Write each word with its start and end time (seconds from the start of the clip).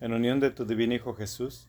en 0.00 0.12
unión 0.12 0.40
de 0.40 0.50
tu 0.50 0.64
divino 0.64 0.94
Hijo 0.94 1.14
Jesús, 1.14 1.68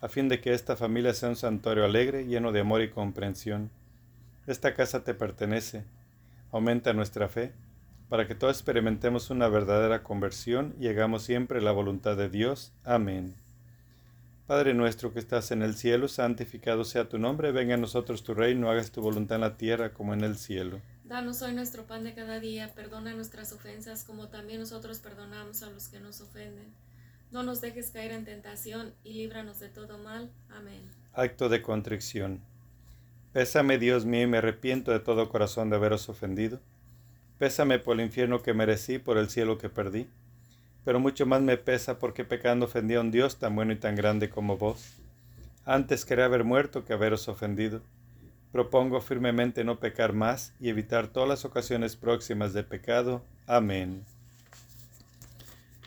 a 0.00 0.08
fin 0.08 0.28
de 0.28 0.40
que 0.40 0.52
esta 0.52 0.76
familia 0.76 1.14
sea 1.14 1.30
un 1.30 1.36
santuario 1.36 1.84
alegre, 1.84 2.26
lleno 2.26 2.52
de 2.52 2.60
amor 2.60 2.82
y 2.82 2.90
comprensión. 2.90 3.70
Esta 4.46 4.74
casa 4.74 5.02
te 5.02 5.14
pertenece. 5.14 5.84
Aumenta 6.52 6.92
nuestra 6.92 7.28
fe, 7.28 7.52
para 8.08 8.28
que 8.28 8.34
todos 8.34 8.56
experimentemos 8.56 9.30
una 9.30 9.48
verdadera 9.48 10.02
conversión 10.02 10.74
y 10.78 10.88
hagamos 10.88 11.22
siempre 11.22 11.60
la 11.62 11.72
voluntad 11.72 12.16
de 12.16 12.28
Dios. 12.28 12.72
Amén. 12.84 13.34
Padre 14.46 14.74
nuestro 14.74 15.12
que 15.12 15.20
estás 15.20 15.50
en 15.52 15.62
el 15.62 15.74
cielo, 15.74 16.06
santificado 16.06 16.84
sea 16.84 17.08
tu 17.08 17.18
nombre, 17.18 17.50
venga 17.50 17.74
a 17.74 17.78
nosotros 17.78 18.22
tu 18.22 18.34
reino, 18.34 18.70
hagas 18.70 18.92
tu 18.92 19.00
voluntad 19.00 19.36
en 19.36 19.40
la 19.40 19.56
tierra 19.56 19.94
como 19.94 20.12
en 20.12 20.20
el 20.20 20.36
cielo. 20.36 20.80
Danos 21.04 21.40
hoy 21.40 21.54
nuestro 21.54 21.86
pan 21.86 22.04
de 22.04 22.14
cada 22.14 22.40
día, 22.40 22.74
perdona 22.74 23.14
nuestras 23.14 23.52
ofensas 23.52 24.04
como 24.04 24.28
también 24.28 24.60
nosotros 24.60 24.98
perdonamos 24.98 25.62
a 25.62 25.70
los 25.70 25.88
que 25.88 25.98
nos 25.98 26.20
ofenden 26.20 26.74
no 27.34 27.42
nos 27.42 27.60
dejes 27.60 27.90
caer 27.90 28.12
en 28.12 28.24
tentación 28.24 28.94
y 29.02 29.14
líbranos 29.14 29.58
de 29.58 29.68
todo 29.68 29.98
mal. 29.98 30.30
Amén. 30.50 30.88
Acto 31.12 31.48
de 31.48 31.62
contrición. 31.62 32.40
Pésame, 33.32 33.76
Dios 33.76 34.04
mío, 34.04 34.22
y 34.22 34.26
me 34.28 34.38
arrepiento 34.38 34.92
de 34.92 35.00
todo 35.00 35.28
corazón 35.28 35.68
de 35.68 35.74
haberos 35.74 36.08
ofendido. 36.08 36.60
Pésame 37.36 37.80
por 37.80 37.98
el 37.98 38.06
infierno 38.06 38.40
que 38.40 38.54
merecí, 38.54 39.00
por 39.00 39.18
el 39.18 39.30
cielo 39.30 39.58
que 39.58 39.68
perdí. 39.68 40.06
Pero 40.84 41.00
mucho 41.00 41.26
más 41.26 41.42
me 41.42 41.56
pesa 41.56 41.98
porque 41.98 42.24
pecando 42.24 42.66
ofendí 42.66 42.94
a 42.94 43.00
un 43.00 43.10
Dios 43.10 43.36
tan 43.36 43.56
bueno 43.56 43.72
y 43.72 43.76
tan 43.76 43.96
grande 43.96 44.30
como 44.30 44.56
vos. 44.56 44.94
Antes 45.64 46.04
quería 46.04 46.26
haber 46.26 46.44
muerto 46.44 46.84
que 46.84 46.92
haberos 46.92 47.26
ofendido. 47.26 47.82
Propongo 48.52 49.00
firmemente 49.00 49.64
no 49.64 49.80
pecar 49.80 50.12
más 50.12 50.54
y 50.60 50.68
evitar 50.68 51.08
todas 51.08 51.28
las 51.28 51.44
ocasiones 51.44 51.96
próximas 51.96 52.52
de 52.52 52.62
pecado. 52.62 53.24
Amén. 53.48 54.04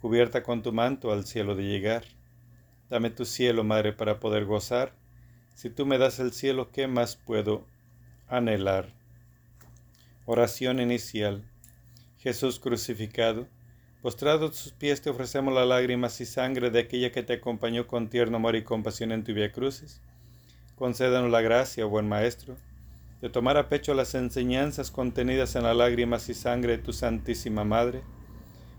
cubierta 0.00 0.42
con 0.42 0.62
tu 0.62 0.72
manto 0.72 1.12
al 1.12 1.24
cielo 1.24 1.54
de 1.54 1.64
llegar. 1.64 2.04
Dame 2.88 3.10
tu 3.10 3.24
cielo, 3.24 3.64
Madre, 3.64 3.92
para 3.92 4.20
poder 4.20 4.44
gozar. 4.44 4.92
Si 5.54 5.70
tú 5.70 5.86
me 5.86 5.98
das 5.98 6.20
el 6.20 6.32
cielo, 6.32 6.70
¿qué 6.70 6.86
más 6.86 7.16
puedo 7.16 7.66
anhelar? 8.28 8.92
Oración 10.24 10.80
inicial. 10.80 11.42
Jesús 12.18 12.58
crucificado, 12.60 13.46
postrado 14.02 14.46
a 14.46 14.50
tus 14.50 14.72
pies 14.72 15.02
te 15.02 15.10
ofrecemos 15.10 15.54
las 15.54 15.66
lágrimas 15.66 16.20
y 16.20 16.26
sangre 16.26 16.70
de 16.70 16.80
aquella 16.80 17.12
que 17.12 17.22
te 17.22 17.34
acompañó 17.34 17.86
con 17.86 18.08
tierno 18.08 18.36
amor 18.36 18.56
y 18.56 18.64
compasión 18.64 19.12
en 19.12 19.24
tu 19.24 19.34
vía 19.34 19.52
crucis. 19.52 20.00
Concédanos 20.76 21.30
la 21.30 21.40
gracia, 21.40 21.84
buen 21.84 22.08
Maestro, 22.08 22.56
de 23.20 23.28
tomar 23.28 23.56
a 23.56 23.68
pecho 23.68 23.94
las 23.94 24.14
enseñanzas 24.14 24.90
contenidas 24.90 25.56
en 25.56 25.64
las 25.64 25.76
lágrimas 25.76 26.28
y 26.28 26.34
sangre 26.34 26.76
de 26.76 26.82
tu 26.82 26.92
Santísima 26.92 27.64
Madre 27.64 28.02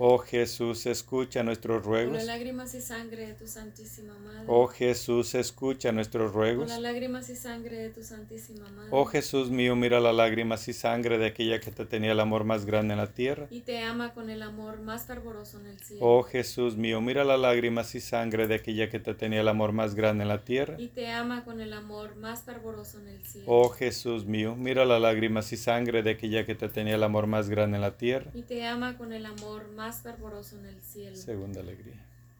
Oh 0.00 0.18
Jesús, 0.18 0.86
escucha 0.86 1.42
nuestros 1.42 1.84
ruegos. 1.84 2.14
Las 2.14 2.26
lágrimas 2.26 2.72
y 2.72 2.80
sangre 2.80 3.26
de 3.26 3.34
tu 3.34 3.48
Santísima 3.48 4.16
Madre. 4.20 4.44
Oh 4.46 4.68
Jesús, 4.68 5.34
escucha 5.34 5.90
nuestros 5.90 6.32
ruegos. 6.32 6.68
Las 6.68 6.80
lágrimas 6.80 7.28
y 7.30 7.34
sangre 7.34 7.78
de 7.78 7.90
tu 7.90 8.04
Santísima 8.04 8.68
Madre. 8.70 8.90
Oh 8.92 9.06
Jesús 9.06 9.50
mío, 9.50 9.74
mira 9.74 9.98
las 9.98 10.14
lágrimas 10.14 10.68
y 10.68 10.72
sangre 10.72 11.18
de 11.18 11.26
aquella 11.26 11.58
que 11.58 11.72
te 11.72 11.84
tenía 11.84 12.12
el 12.12 12.20
amor 12.20 12.44
más 12.44 12.64
grande 12.64 12.94
en 12.94 12.98
la 12.98 13.12
tierra. 13.12 13.48
Y 13.50 13.62
te 13.62 13.80
ama 13.80 14.14
con 14.14 14.30
el 14.30 14.42
amor 14.42 14.80
más 14.82 15.06
fervoroso 15.06 15.58
en 15.58 15.66
el 15.66 15.80
cielo. 15.80 16.06
Oh 16.06 16.22
Jesús 16.22 16.76
mío, 16.76 17.00
mira 17.00 17.24
las 17.24 17.40
lágrimas 17.40 17.92
y 17.96 18.00
sangre 18.00 18.46
de 18.46 18.54
aquella 18.54 18.88
que 18.90 19.00
te 19.00 19.14
tenía 19.14 19.40
el 19.40 19.48
amor 19.48 19.72
más 19.72 19.96
grande 19.96 20.22
en 20.22 20.28
la 20.28 20.44
tierra. 20.44 20.76
Y 20.78 20.88
te 20.88 21.08
ama 21.08 21.44
con 21.44 21.60
el 21.60 21.72
amor 21.72 22.14
más 22.14 22.44
fervoroso 22.44 23.00
en 23.00 23.08
el 23.08 23.24
cielo. 23.24 23.46
Oh 23.48 23.68
Jesús 23.70 24.26
mío, 24.26 24.54
mira 24.54 24.84
las 24.84 25.00
lágrimas 25.02 25.52
y 25.52 25.56
sangre 25.56 26.04
de 26.04 26.10
aquella 26.12 26.46
que 26.46 26.54
te 26.54 26.68
tenía 26.68 26.94
el 26.94 27.02
amor 27.02 27.26
más 27.26 27.48
grande 27.48 27.78
en 27.78 27.82
la 27.82 27.96
tierra. 27.96 28.30
Y 28.32 28.42
te 28.42 28.64
ama 28.64 28.96
con 28.96 29.12
el 29.12 29.26
amor 29.26 29.37
más 29.74 30.02
fervoroso 30.02 30.58
en 30.58 30.66
el 30.66 30.80
cielo. 30.80 31.16
Segunda 31.16 31.60
alegría. 31.60 31.94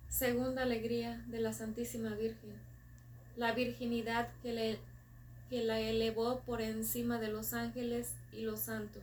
Segunda 0.09 0.63
alegría 0.63 1.25
de 1.29 1.41
la 1.41 1.53
Santísima 1.53 2.11
Virgen. 2.11 2.53
La 3.37 3.53
virginidad 3.53 4.29
que, 4.43 4.53
le, 4.53 4.79
que 5.51 5.63
la 5.65 5.81
elevó 5.81 6.41
por 6.41 6.61
encima 6.61 7.19
de 7.19 7.29
los 7.29 7.53
ángeles 7.53 8.15
y 8.33 8.43
los 8.43 8.61
santos. 8.61 9.03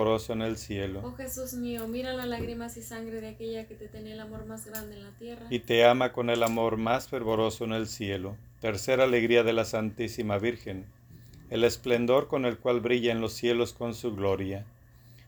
fervoroso 0.01 0.33
en 0.33 0.41
el 0.41 0.57
cielo. 0.57 1.01
Oh 1.03 1.13
Jesús 1.13 1.53
mío, 1.53 1.87
mira 1.87 2.13
las 2.13 2.27
lágrimas 2.27 2.75
y 2.77 2.81
sangre 2.81 3.21
de 3.21 3.29
aquella 3.29 3.67
que 3.67 3.75
te 3.75 3.87
tenía 3.87 4.13
el 4.13 4.19
amor 4.19 4.45
más 4.45 4.65
grande 4.65 4.95
en 4.95 5.03
la 5.03 5.11
tierra. 5.11 5.45
Y 5.49 5.59
te 5.59 5.85
ama 5.85 6.11
con 6.11 6.29
el 6.29 6.41
amor 6.41 6.77
más 6.77 7.07
fervoroso 7.07 7.65
en 7.65 7.73
el 7.73 7.87
cielo. 7.87 8.35
Tercera 8.59 9.03
alegría 9.03 9.43
de 9.43 9.53
la 9.53 9.63
Santísima 9.63 10.39
Virgen, 10.39 10.85
el 11.49 11.63
esplendor 11.63 12.27
con 12.27 12.45
el 12.45 12.57
cual 12.57 12.79
brilla 12.79 13.11
en 13.11 13.21
los 13.21 13.33
cielos 13.33 13.73
con 13.73 13.93
su 13.93 14.15
gloria. 14.15 14.65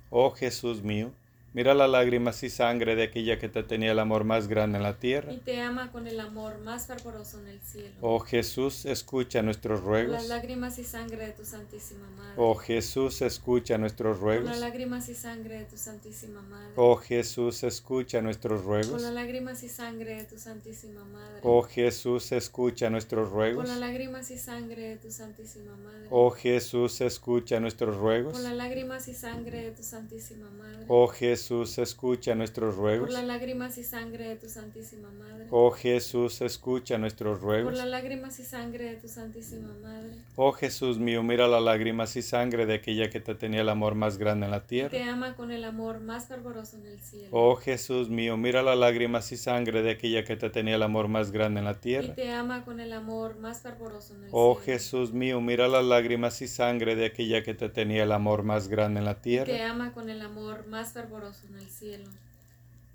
Oh 0.09 0.31
Jesús 0.31 0.81
mío, 0.81 1.11
Mira 1.53 1.75
las 1.75 1.87
lágrimas 1.87 2.41
y 2.41 2.49
sangre 2.49 2.95
de 2.95 3.03
aquella 3.03 3.37
que 3.37 3.47
te 3.47 3.61
tenía 3.61 3.91
el 3.91 3.99
amor 3.99 4.23
más 4.23 4.47
grande 4.47 4.77
en 4.77 4.83
la 4.83 4.97
tierra. 4.97 5.31
Y 5.31 5.37
te 5.37 5.61
ama 5.61 5.91
con 5.91 6.07
el 6.07 6.19
amor 6.19 6.57
más 6.57 6.87
fervoroso 6.87 7.39
en 7.41 7.47
el 7.47 7.61
cielo. 7.61 7.93
Oh 8.01 8.19
Jesús, 8.19 8.87
escucha 8.87 9.43
nuestros 9.43 9.83
ruegos. 9.83 10.13
Las 10.13 10.29
lágrimas 10.29 10.79
y 10.79 10.83
sangre 10.83 11.27
de 11.27 11.31
tu 11.33 11.45
Santísima 11.45 12.09
Madre. 12.17 12.33
Oh 12.37 12.55
Jesús, 12.55 13.21
escucha 13.21 13.77
nuestros 13.77 14.19
ruegos. 14.19 14.45
Las 14.45 14.61
lágrimas 14.61 15.07
y 15.09 15.13
sangre 15.13 15.59
de 15.59 15.65
tu 15.65 15.77
Santísima 15.77 16.41
Madre. 16.41 16.73
Oh 16.75 16.95
Jesús, 16.95 17.61
escucha 17.61 18.19
nuestros 18.19 18.63
ruegos. 18.63 18.93
Con 18.93 19.03
las 19.03 19.13
lágrimas 19.13 19.61
y 19.61 19.69
sangre 19.69 20.15
de 20.15 20.23
tu 20.23 20.39
Santísima 20.39 21.05
Madre. 21.05 21.39
Oh 21.43 21.61
Jesús, 21.61 22.31
escucha 22.31 22.89
nuestros 22.89 23.29
ruegos. 23.29 23.63
Con 23.63 23.67
las 23.67 23.79
lágrimas 23.79 24.31
y 24.31 24.39
sangre 24.39 24.89
de 24.89 24.95
tu 24.97 25.11
Santísima 25.11 25.77
Madre. 25.77 26.07
Oh 26.09 26.31
Jesús, 26.31 26.99
escucha 27.01 27.59
nuestros 27.59 27.95
ruegos. 27.95 28.33
Con 28.33 28.43
las 28.43 28.53
lágrimas 28.53 29.07
y 29.07 29.13
sangre 29.13 29.65
de 29.65 29.71
tu 29.71 29.83
Santísima 29.83 30.49
Madre. 30.49 30.85
Oh 30.87 31.07
Jesús, 31.07 31.42
Jesús, 31.43 31.77
escucha 31.77 32.35
nuestros 32.35 32.77
ruegos. 32.77 33.07
Por 33.07 33.19
las 33.19 33.25
lágrimas 33.25 33.77
y 33.77 33.83
sangre 33.83 34.29
de 34.29 34.35
tu 34.37 34.47
Santísima 34.47 35.09
Madre. 35.11 35.47
Oh 35.49 35.71
Jesús, 35.71 36.39
escucha 36.39 36.97
nuestros 36.97 37.41
ruegos. 37.41 37.71
Por 37.71 37.77
las 37.77 37.89
lágrimas 37.89 38.39
y 38.39 38.43
sangre 38.43 38.85
de 38.85 38.95
tu 38.95 39.09
Santísima 39.09 39.73
Madre. 39.81 40.13
Oh 40.37 40.53
Jesús 40.53 40.99
mío, 40.99 41.21
mira 41.21 41.49
las 41.49 41.61
lágrimas 41.61 42.15
y 42.15 42.21
sangre 42.21 42.65
de 42.65 42.75
aquella 42.75 43.09
que 43.09 43.19
te 43.19 43.35
tenía 43.35 43.59
el 43.59 43.67
amor 43.67 43.95
más 43.95 44.17
grande 44.17 44.45
en 44.45 44.51
la 44.51 44.65
tierra. 44.65 44.91
Te 44.91 45.03
ama 45.03 45.35
con 45.35 45.51
el 45.51 45.65
amor 45.65 45.99
más 45.99 46.29
fervoroso 46.29 46.77
en 46.77 46.85
el 46.85 47.01
cielo. 47.01 47.27
Oh 47.31 47.57
Jesús 47.57 48.09
mío, 48.09 48.37
mira 48.37 48.63
las 48.63 48.77
lágrimas 48.77 49.29
y 49.33 49.35
sangre 49.35 49.81
de 49.81 49.91
aquella 49.91 50.23
que 50.23 50.37
te 50.37 50.49
tenía 50.49 50.75
el 50.75 50.83
amor 50.83 51.09
más 51.09 51.33
grande 51.33 51.59
en 51.59 51.65
la 51.65 51.81
tierra. 51.81 52.13
Y 52.13 52.15
te 52.15 52.31
ama 52.31 52.63
con 52.63 52.79
el 52.79 52.93
amor 52.93 53.37
más 53.39 53.61
fervoroso 53.61 54.13
en 54.13 54.23
el 54.23 54.29
oh, 54.31 54.31
cielo. 54.31 54.49
Oh 54.51 54.55
Jesús 54.55 55.11
mío, 55.11 55.41
mira 55.41 55.67
las 55.67 55.83
lágrimas 55.83 56.41
y 56.41 56.47
sangre 56.47 56.95
de 56.95 57.07
aquella 57.07 57.43
que 57.43 57.53
te 57.53 57.67
tenía 57.67 58.03
el 58.03 58.13
amor 58.13 58.43
más 58.43 58.69
grande 58.69 58.99
en 58.99 59.05
la 59.05 59.21
tierra. 59.21 59.51
Y 59.51 59.57
te 59.57 59.63
ama 59.63 59.91
con 59.91 60.09
el 60.09 60.21
amor 60.21 60.67
más 60.67 60.93
fervoroso 60.93 61.32
en 61.47 61.57
el 61.57 61.69
cielo. 61.69 62.09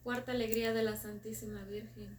Cuarta 0.05 0.33
alegría 0.33 0.73
de 0.73 0.83
la 0.83 0.97
Santísima 0.97 1.63
Virgen. 1.65 2.17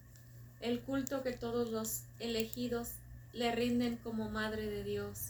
El 0.61 0.81
culto 0.81 1.23
que 1.23 1.31
todos 1.31 1.71
los 1.71 2.01
elegidos 2.19 2.89
le 3.33 3.53
rinden 3.53 3.97
como 3.97 4.29
Madre 4.29 4.65
de 4.67 4.83
Dios. 4.83 5.29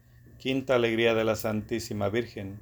Quinta 0.41 0.73
alegría 0.73 1.13
de 1.13 1.23
la 1.23 1.35
Santísima 1.35 2.09
Virgen 2.09 2.59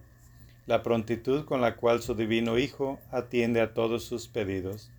la 0.67 0.83
prontitud 0.83 1.45
con 1.45 1.61
la 1.61 1.77
cual 1.77 2.01
su 2.01 2.13
divino 2.13 2.57
Hijo 2.57 2.99
atiende 3.09 3.61
a 3.61 3.73
todos 3.73 4.03
sus 4.03 4.27
pedidos. 4.27 4.91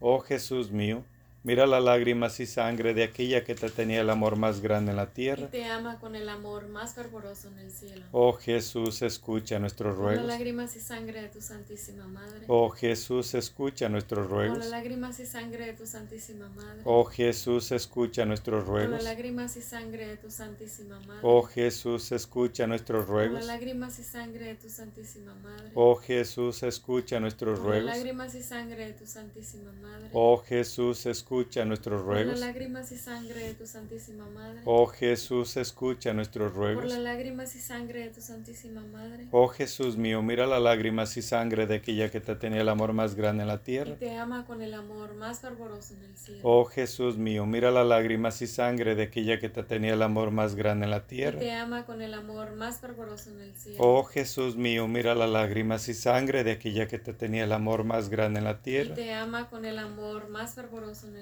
Oh 0.00 0.20
Jesús 0.20 0.70
mío, 0.70 1.02
Mira 1.42 1.66
las 1.66 1.82
lágrimas 1.82 2.38
y 2.40 2.44
sangre 2.44 2.92
de 2.92 3.02
aquella 3.02 3.44
que 3.44 3.54
te 3.54 3.70
tenía 3.70 4.02
el 4.02 4.10
amor 4.10 4.36
más 4.36 4.60
grande 4.60 4.90
en 4.90 4.98
la 4.98 5.06
tierra. 5.06 5.44
Y 5.46 5.48
te 5.48 5.64
ama 5.64 5.98
con 5.98 6.14
el 6.14 6.28
amor 6.28 6.68
más 6.68 6.92
fervoroso 6.94 7.48
en 7.48 7.60
el 7.60 7.70
cielo. 7.70 8.04
Oh 8.12 8.34
Jesús, 8.34 9.00
escucha 9.00 9.58
nuestros 9.58 9.96
ruegos. 9.96 10.18
Por 10.18 10.26
las 10.26 10.38
lágrimas 10.38 10.76
y 10.76 10.80
sangre 10.80 11.22
de 11.22 11.28
tu 11.30 11.40
Santísima 11.40 12.06
Madre. 12.08 12.44
Oh 12.48 12.68
Jesús, 12.68 13.32
escucha 13.32 13.88
nuestros 13.88 14.28
ruegos. 14.28 14.58
Por 14.58 14.64
las 14.66 14.70
lágrimas 14.70 15.18
y 15.18 15.24
sangre 15.24 15.64
de 15.64 15.72
tu 15.72 15.86
Santísima 15.86 16.46
Madre. 16.50 16.82
Oh 16.84 17.04
Jesús, 17.06 17.72
escucha 17.72 18.26
nuestros 18.26 18.66
ruegos. 18.66 18.90
las 18.96 19.04
lágrimas 19.04 19.56
y 19.56 19.62
sangre 19.62 20.08
de 20.08 20.16
tu 20.18 20.30
Santísima 20.30 21.00
Madre. 21.06 21.20
Oh 21.22 21.42
Jesús, 21.44 22.12
escucha 22.12 22.66
nuestros 22.66 23.06
Por 23.06 23.16
las 23.16 23.30
ruegos. 23.30 23.46
lágrimas 23.46 23.98
y 23.98 24.04
sangre 24.04 24.44
de 24.44 24.54
tu 24.56 24.68
Santísima 24.68 25.34
Madre. 25.36 25.70
Oh 25.74 25.96
Jesús, 25.96 26.62
escucha 26.62 27.18
nuestros 27.18 27.58
Por 27.58 27.68
las 27.68 27.76
ruegos. 27.78 27.96
lágrimas 27.96 28.34
y 28.34 28.42
sangre 28.42 28.86
de 28.88 28.92
tu 28.92 29.06
Santísima 29.06 29.72
Madre. 29.80 30.10
Oh 30.12 30.36
Jesús, 30.36 31.06
escucha 31.06 31.29
nuestros 31.30 32.02
Por 32.02 32.16
las 32.16 32.24
ruegos. 32.24 32.40
lágrimas 32.40 32.90
y 32.90 32.96
sangre 32.98 33.40
de 33.44 33.54
tu 33.54 33.64
Santísima 33.66 34.26
Madre. 34.30 34.62
Oh 34.64 34.86
Jesús, 34.86 35.56
escucha 35.56 36.12
nuestros 36.12 36.50
Por 36.50 36.58
ruegos. 36.60 36.84
las 36.86 36.98
lágrimas 36.98 37.54
y 37.54 37.60
sangre 37.60 38.00
de 38.00 38.10
tu 38.10 38.20
Santísima 38.20 38.82
Madre. 38.92 39.28
Oh 39.30 39.46
Jesús 39.46 39.96
mío, 39.96 40.22
mira 40.22 40.46
las 40.48 40.60
lágrimas 40.60 41.16
y 41.16 41.22
sangre 41.22 41.66
de 41.68 41.76
aquella 41.76 42.10
que 42.10 42.20
te 42.20 42.34
tenía 42.34 42.62
el 42.62 42.68
amor 42.68 42.92
más 42.94 43.14
grande 43.14 43.42
en 43.42 43.48
la 43.48 43.54
Y 43.54 43.58
tierra. 43.58 43.94
te 43.96 44.16
ama 44.18 44.44
con 44.44 44.60
el 44.60 44.74
amor 44.74 45.14
más 45.14 45.38
fervoroso 45.40 45.94
en 45.94 46.02
el 46.02 46.16
cielo. 46.16 46.40
Oh 46.42 46.64
Jesús 46.64 47.16
mío, 47.16 47.46
mira 47.46 47.70
las 47.70 47.86
lágrimas 47.86 48.42
y 48.42 48.46
sangre 48.48 48.96
de 48.96 49.04
aquella 49.04 49.38
que 49.38 49.48
te 49.48 49.62
tenía 49.62 49.94
el 49.94 50.02
amor 50.02 50.32
más 50.32 50.56
grande 50.56 50.84
en 50.86 50.90
la 50.90 50.98
Y 50.98 51.00
tierra. 51.02 51.38
te 51.38 51.52
ama 51.52 51.86
con 51.86 52.02
el 52.02 52.12
amor 52.14 52.56
más 52.56 52.80
fervoroso 52.80 53.30
en 53.30 53.40
el 53.40 53.54
cielo. 53.54 53.78
Oh 53.78 54.02
Jesús 54.02 54.56
mío, 54.56 54.88
mira 54.88 55.14
las 55.14 55.30
lágrimas 55.30 55.88
y 55.88 55.94
sangre 55.94 56.42
de 56.42 56.50
aquella 56.52 56.88
que 56.88 56.98
te 56.98 57.12
tenía 57.12 57.44
el 57.44 57.52
amor 57.52 57.84
más 57.84 58.08
grande 58.08 58.38
en 58.38 58.44
la 58.44 58.50
y 58.52 58.62
tierra. 58.62 58.94
te 58.96 59.12
ama 59.14 59.48
con 59.48 59.64
el 59.64 59.78
amor 59.78 60.28
más 60.28 60.54
fervoroso 60.54 61.06
en 61.06 61.12
el 61.12 61.16
cielo. 61.18 61.19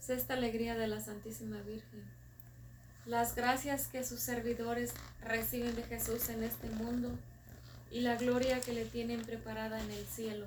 Sexta 0.00 0.34
alegría 0.34 0.76
de 0.76 0.86
la 0.86 1.00
Santísima 1.00 1.58
Virgen. 1.62 2.04
Las 3.06 3.34
gracias 3.34 3.86
que 3.86 4.04
sus 4.04 4.20
servidores 4.20 4.92
reciben 5.22 5.74
de 5.74 5.82
Jesús 5.84 6.28
en 6.28 6.42
este 6.42 6.68
mundo 6.68 7.10
y 7.90 8.00
la 8.00 8.16
gloria 8.16 8.60
que 8.60 8.72
le 8.72 8.84
tienen 8.84 9.22
preparada 9.22 9.80
en 9.82 9.90
el 9.90 10.04
cielo. 10.06 10.46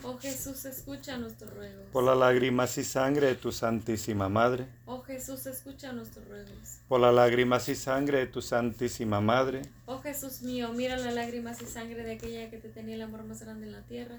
Oh 0.03 0.17
Jesús, 0.17 0.65
escucha 0.65 1.17
nuestros 1.17 1.53
ruegos. 1.53 1.85
Por 1.91 2.03
las 2.03 2.17
lágrimas 2.17 2.75
y 2.79 2.83
sangre 2.83 3.27
de 3.27 3.35
tu 3.35 3.51
Santísima 3.51 4.29
Madre. 4.29 4.65
Oh 4.87 5.03
Jesús, 5.03 5.45
escucha 5.45 5.93
nuestros 5.93 6.27
ruegos. 6.27 6.79
Por 6.87 7.01
las 7.01 7.13
lágrimas 7.13 7.69
y 7.69 7.75
sangre 7.75 8.17
de 8.19 8.27
tu 8.27 8.41
Santísima 8.41 9.21
Madre. 9.21 9.61
Oh 9.85 9.99
Jesús 10.01 10.41
mío, 10.41 10.73
mira 10.73 10.97
las 10.97 11.13
lágrimas 11.13 11.61
y 11.61 11.65
sangre 11.65 12.03
de 12.03 12.13
aquella 12.13 12.49
que 12.49 12.57
te 12.57 12.69
tenía 12.69 12.95
el 12.95 13.03
amor 13.03 13.23
más 13.25 13.43
grande 13.43 13.67
en 13.67 13.73
la 13.73 13.81
tierra. 13.83 14.15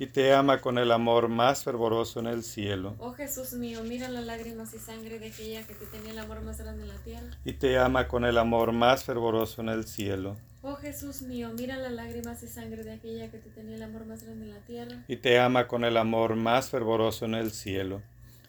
Y 0.00 0.06
te 0.06 0.32
ama 0.32 0.62
con 0.62 0.78
el 0.78 0.92
amor 0.92 1.28
más 1.28 1.62
fervoroso 1.62 2.20
en 2.20 2.26
el 2.26 2.42
cielo. 2.42 2.94
Oh 2.98 3.12
Jesús 3.12 3.52
mío, 3.52 3.82
mira 3.84 4.08
las 4.08 4.24
lágrimas 4.24 4.72
y 4.72 4.78
sangre 4.78 5.18
de 5.18 5.26
aquella 5.28 5.66
que 5.66 5.74
te 5.74 5.84
tenía 5.84 6.12
el 6.12 6.18
amor 6.18 6.40
más 6.40 6.58
grande 6.58 6.84
en 6.84 6.88
la 6.88 6.96
tierra. 7.04 7.28
Y 7.44 7.52
te 7.52 7.78
ama 7.78 8.08
con 8.08 8.24
el 8.24 8.38
amor 8.38 8.72
más 8.72 9.04
fervoroso 9.04 9.60
en 9.60 9.68
el 9.68 9.84
cielo. 9.84 10.38
Oh 10.62 10.76
Jesús 10.76 11.20
mío, 11.20 11.50
mira 11.54 11.76
las 11.76 11.92
lágrimas 11.92 12.42
y 12.42 12.48
sangre 12.48 12.82
de 12.82 12.92
aquella 12.94 13.30
que 13.30 13.36
te 13.36 13.50
tenía 13.50 13.76
el 13.76 13.82
amor 13.82 14.06
más 14.06 14.24
grande 14.24 14.46
en 14.46 14.50
la 14.54 14.60
tierra. 14.60 15.04
y 15.06 15.16
te 15.16 15.38
ama 15.38 15.68
con 15.68 15.84
el 15.84 15.98
amor 15.98 16.34
más 16.34 16.70
fervoroso 16.70 17.26
en 17.26 17.34
el 17.34 17.50
cielo. 17.50 18.00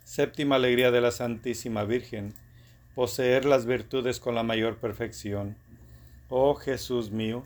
Séptima 0.05 0.55
alegría 0.55 0.89
de 0.91 1.01
la 1.01 1.12
Santísima 1.12 1.84
Virgen, 1.84 2.34
poseer 2.96 3.43
las 3.43 3.65
virtudes 3.65 4.22
con 4.22 4.36
la 4.36 4.43
mayor 4.43 4.77
perfección. 4.77 5.58
Oh 6.29 6.55
Jesús 6.55 7.12
mío, 7.12 7.46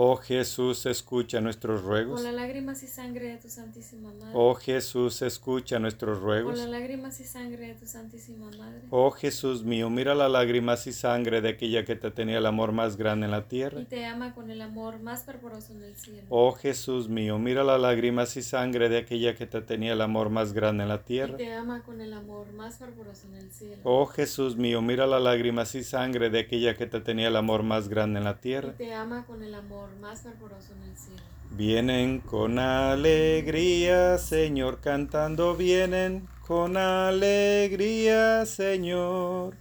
Oh 0.00 0.14
Jesús, 0.14 0.86
escucha 0.86 1.40
nuestros 1.40 1.80
Por 1.80 1.90
ruegos. 1.90 2.22
las 2.22 2.32
lágrimas 2.32 2.84
y 2.84 2.86
sangre 2.86 3.30
de 3.32 3.36
tu 3.38 3.48
Santísima 3.48 4.12
Madre. 4.12 4.30
Oh 4.32 4.54
Jesús, 4.54 5.22
escucha 5.22 5.80
nuestros 5.80 6.18
Por 6.18 6.24
ruegos. 6.24 6.56
las 6.56 6.68
lágrimas 6.68 7.18
y 7.18 7.24
sangre 7.24 7.66
de 7.66 7.74
tu 7.74 7.84
Santísima 7.84 8.48
Madre. 8.56 8.82
Oh 8.90 9.10
Jesús 9.10 9.64
mío, 9.64 9.90
mira 9.90 10.14
las 10.14 10.30
lágrimas 10.30 10.86
y 10.86 10.92
sangre 10.92 11.40
de 11.40 11.48
aquella 11.48 11.84
que 11.84 11.96
te 11.96 12.12
tenía 12.12 12.38
el 12.38 12.46
amor 12.46 12.70
más 12.70 12.96
grande 12.96 13.24
en 13.24 13.32
la 13.32 13.48
tierra. 13.48 13.80
Y 13.80 13.86
te 13.86 14.04
ama 14.06 14.36
con 14.36 14.52
el 14.52 14.62
amor 14.62 15.00
más 15.00 15.24
fervoroso 15.24 15.72
en 15.72 15.82
el 15.82 15.96
cielo. 15.96 16.22
Oh 16.28 16.52
Jesús 16.52 17.08
mío, 17.08 17.40
mira 17.40 17.64
las 17.64 17.80
lágrimas 17.80 18.36
y 18.36 18.42
sangre 18.42 18.88
de 18.88 18.98
aquella 18.98 19.34
que 19.34 19.46
te 19.48 19.60
tenía 19.62 19.94
el 19.94 20.00
amor 20.00 20.30
más 20.30 20.52
grande 20.52 20.84
en 20.84 20.90
la 20.90 20.94
Y 20.94 21.06
tierra. 21.08 21.36
te 21.36 21.52
ama 21.52 21.82
con 21.82 22.00
el 22.00 22.12
amor 22.12 22.52
más 22.52 22.78
fervoroso 22.78 23.26
en 23.26 23.34
el 23.34 23.50
cielo. 23.50 23.78
Oh 23.82 24.06
Jesús 24.06 24.54
mío, 24.56 24.80
mira 24.80 25.08
las 25.08 25.22
lágrimas 25.22 25.74
y 25.74 25.82
sangre 25.82 26.30
de 26.30 26.38
aquella 26.38 26.76
que 26.76 26.86
te 26.86 27.00
tenía 27.00 27.26
el 27.26 27.34
amor 27.34 27.64
más 27.64 27.88
grande 27.88 28.18
en 28.20 28.24
la 28.26 28.30
Y 28.38 28.40
tierra. 28.42 28.74
te 28.74 28.94
ama 28.94 29.26
con 29.26 29.42
el 29.42 29.56
amor 29.56 29.87
más 30.00 30.22
fervoroso 30.22 30.72
en 30.74 30.90
el 30.90 30.96
cielo. 30.96 31.22
Vienen 31.50 32.20
con 32.20 32.58
alegría, 32.58 34.18
Señor, 34.18 34.80
cantando 34.80 35.56
vienen 35.56 36.28
con 36.46 36.76
alegría, 36.76 38.46
Señor. 38.46 39.54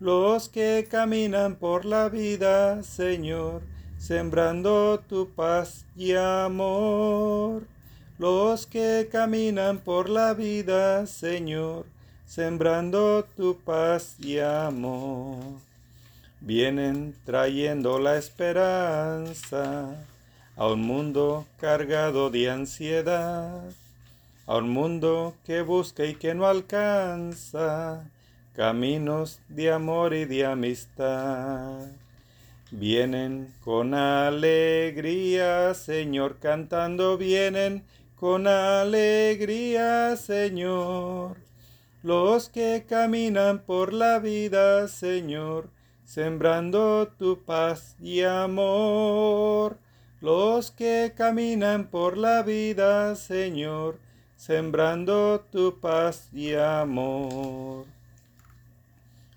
Los 0.00 0.48
que 0.48 0.86
caminan 0.90 1.56
por 1.56 1.84
la 1.84 2.08
vida, 2.08 2.82
Señor, 2.82 3.62
sembrando 3.98 5.00
tu 5.00 5.28
paz 5.30 5.86
y 5.96 6.14
amor. 6.14 7.66
Los 8.18 8.66
que 8.66 9.08
caminan 9.10 9.78
por 9.78 10.08
la 10.08 10.34
vida, 10.34 11.06
Señor, 11.06 11.86
sembrando 12.24 13.24
tu 13.36 13.58
paz 13.58 14.16
y 14.18 14.38
amor. 14.38 15.71
Vienen 16.44 17.14
trayendo 17.24 18.00
la 18.00 18.16
esperanza 18.16 19.94
a 20.56 20.66
un 20.66 20.82
mundo 20.82 21.46
cargado 21.60 22.30
de 22.30 22.50
ansiedad, 22.50 23.62
a 24.48 24.56
un 24.56 24.70
mundo 24.70 25.36
que 25.46 25.62
busca 25.62 26.04
y 26.04 26.16
que 26.16 26.34
no 26.34 26.46
alcanza 26.46 28.10
caminos 28.56 29.38
de 29.48 29.70
amor 29.70 30.14
y 30.14 30.24
de 30.24 30.44
amistad. 30.44 31.86
Vienen 32.72 33.54
con 33.62 33.94
alegría, 33.94 35.74
Señor, 35.74 36.38
cantando 36.40 37.18
vienen 37.18 37.84
con 38.16 38.48
alegría, 38.48 40.16
Señor. 40.16 41.36
Los 42.02 42.48
que 42.48 42.84
caminan 42.88 43.60
por 43.60 43.92
la 43.92 44.18
vida, 44.18 44.88
Señor, 44.88 45.68
sembrando 46.12 47.08
tu 47.18 47.42
paz 47.42 47.96
y 47.98 48.20
amor. 48.20 49.78
Los 50.20 50.70
que 50.70 51.14
caminan 51.16 51.86
por 51.86 52.18
la 52.18 52.42
vida, 52.42 53.14
Señor, 53.16 53.98
sembrando 54.36 55.40
tu 55.50 55.80
paz 55.80 56.28
y 56.34 56.52
amor. 56.52 57.86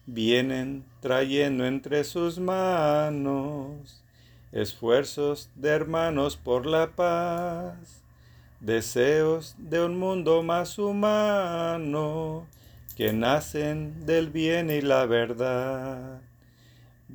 Vienen 0.05 0.83
trayendo 0.99 1.65
entre 1.65 2.03
sus 2.03 2.39
manos 2.39 4.03
esfuerzos 4.51 5.49
de 5.55 5.69
hermanos 5.69 6.35
por 6.35 6.65
la 6.65 6.87
paz, 6.87 8.03
deseos 8.59 9.55
de 9.57 9.81
un 9.81 9.97
mundo 9.97 10.43
más 10.43 10.77
humano 10.77 12.47
que 12.97 13.13
nacen 13.13 14.05
del 14.05 14.29
bien 14.29 14.69
y 14.69 14.81
la 14.81 15.05
verdad. 15.05 16.19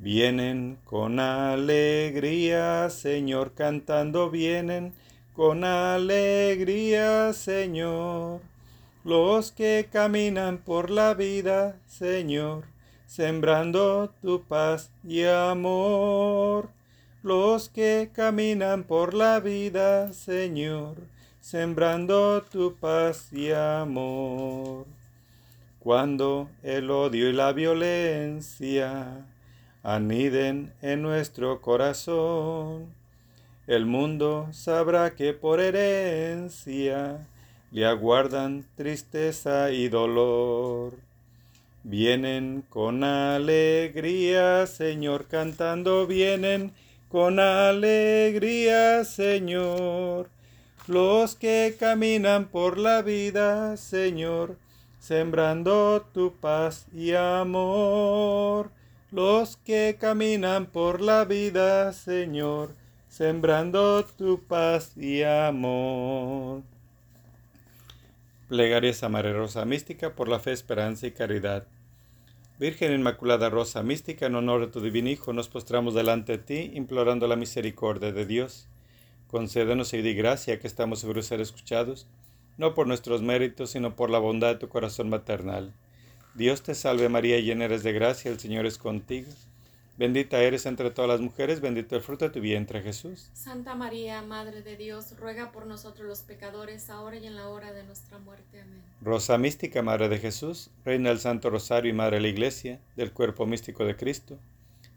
Vienen 0.01 0.79
con 0.83 1.19
alegría, 1.19 2.89
Señor, 2.89 3.53
cantando 3.53 4.31
vienen 4.31 4.93
con 5.31 5.63
alegría, 5.63 7.33
Señor. 7.33 8.41
Los 9.03 9.51
que 9.51 9.87
caminan 9.91 10.57
por 10.57 10.89
la 10.89 11.13
vida, 11.13 11.75
Señor, 11.85 12.63
sembrando 13.05 14.11
tu 14.23 14.41
paz 14.41 14.89
y 15.07 15.25
amor. 15.25 16.69
Los 17.21 17.69
que 17.69 18.09
caminan 18.11 18.85
por 18.85 19.13
la 19.13 19.39
vida, 19.39 20.13
Señor, 20.13 20.95
sembrando 21.41 22.41
tu 22.41 22.75
paz 22.75 23.31
y 23.31 23.51
amor. 23.51 24.87
Cuando 25.77 26.49
el 26.63 26.89
odio 26.89 27.29
y 27.29 27.33
la 27.33 27.53
violencia 27.53 29.27
aniden 29.83 30.73
en 30.81 31.01
nuestro 31.01 31.61
corazón, 31.61 32.93
el 33.67 33.85
mundo 33.85 34.47
sabrá 34.51 35.15
que 35.15 35.33
por 35.33 35.59
herencia 35.59 37.27
le 37.71 37.85
aguardan 37.85 38.65
tristeza 38.75 39.71
y 39.71 39.87
dolor. 39.87 40.93
Vienen 41.83 42.63
con 42.69 43.03
alegría, 43.03 44.67
Señor, 44.67 45.25
cantando 45.27 46.05
vienen 46.05 46.73
con 47.09 47.39
alegría, 47.39 49.03
Señor. 49.03 50.29
Los 50.87 51.35
que 51.35 51.75
caminan 51.79 52.45
por 52.45 52.77
la 52.77 53.01
vida, 53.01 53.77
Señor, 53.77 54.57
sembrando 54.99 56.05
tu 56.13 56.33
paz 56.33 56.87
y 56.93 57.13
amor. 57.13 58.69
Los 59.11 59.57
que 59.57 59.97
caminan 59.99 60.67
por 60.67 61.01
la 61.01 61.25
vida, 61.25 61.91
Señor, 61.91 62.73
sembrando 63.09 64.05
tu 64.05 64.41
paz 64.41 64.95
y 64.95 65.21
amor. 65.23 66.61
Plegarias 68.47 69.03
a 69.03 69.09
María 69.09 69.33
Rosa 69.33 69.65
Mística 69.65 70.15
por 70.15 70.29
la 70.29 70.39
fe, 70.39 70.53
esperanza 70.53 71.07
y 71.07 71.11
caridad. 71.11 71.67
Virgen 72.57 72.93
Inmaculada 72.93 73.49
Rosa 73.49 73.83
Mística, 73.83 74.27
en 74.27 74.35
honor 74.35 74.61
de 74.61 74.67
tu 74.67 74.79
divino 74.79 75.09
Hijo, 75.09 75.33
nos 75.33 75.49
postramos 75.49 75.93
delante 75.93 76.37
de 76.37 76.43
ti, 76.43 76.71
implorando 76.73 77.27
la 77.27 77.35
misericordia 77.35 78.13
de 78.13 78.25
Dios. 78.25 78.69
Concédenos 79.27 79.93
y 79.93 80.13
gracia 80.13 80.57
que 80.57 80.67
estamos 80.67 80.99
seguros 80.99 81.25
de 81.25 81.29
ser 81.29 81.41
escuchados, 81.41 82.07
no 82.57 82.73
por 82.73 82.87
nuestros 82.87 83.21
méritos, 83.21 83.71
sino 83.71 83.93
por 83.93 84.09
la 84.09 84.19
bondad 84.19 84.53
de 84.53 84.59
tu 84.59 84.69
corazón 84.69 85.09
maternal. 85.09 85.73
Dios 86.33 86.63
te 86.63 86.75
salve 86.75 87.09
María, 87.09 87.39
llena 87.39 87.65
eres 87.65 87.83
de 87.83 87.91
gracia, 87.91 88.31
el 88.31 88.39
Señor 88.39 88.65
es 88.65 88.77
contigo. 88.77 89.29
Bendita 89.97 90.41
eres 90.41 90.65
entre 90.65 90.89
todas 90.89 91.09
las 91.09 91.19
mujeres, 91.19 91.61
bendito 91.61 91.95
el 91.95 92.01
fruto 92.01 92.25
de 92.25 92.31
tu 92.31 92.39
vientre 92.39 92.81
Jesús. 92.81 93.29
Santa 93.33 93.75
María, 93.75 94.21
Madre 94.21 94.61
de 94.61 94.77
Dios, 94.77 95.17
ruega 95.19 95.51
por 95.51 95.67
nosotros 95.67 96.07
los 96.07 96.21
pecadores, 96.21 96.89
ahora 96.89 97.17
y 97.17 97.27
en 97.27 97.35
la 97.35 97.49
hora 97.49 97.73
de 97.73 97.83
nuestra 97.83 98.17
muerte. 98.17 98.61
Amén. 98.61 98.81
Rosa 99.01 99.37
mística, 99.37 99.81
Madre 99.81 100.09
de 100.09 100.17
Jesús, 100.17 100.69
Reina 100.85 101.09
del 101.09 101.19
Santo 101.19 101.49
Rosario 101.49 101.91
y 101.91 101.93
Madre 101.93 102.15
de 102.15 102.21
la 102.21 102.27
Iglesia, 102.29 102.79
del 102.95 103.11
cuerpo 103.11 103.45
místico 103.45 103.85
de 103.85 103.95
Cristo, 103.95 104.39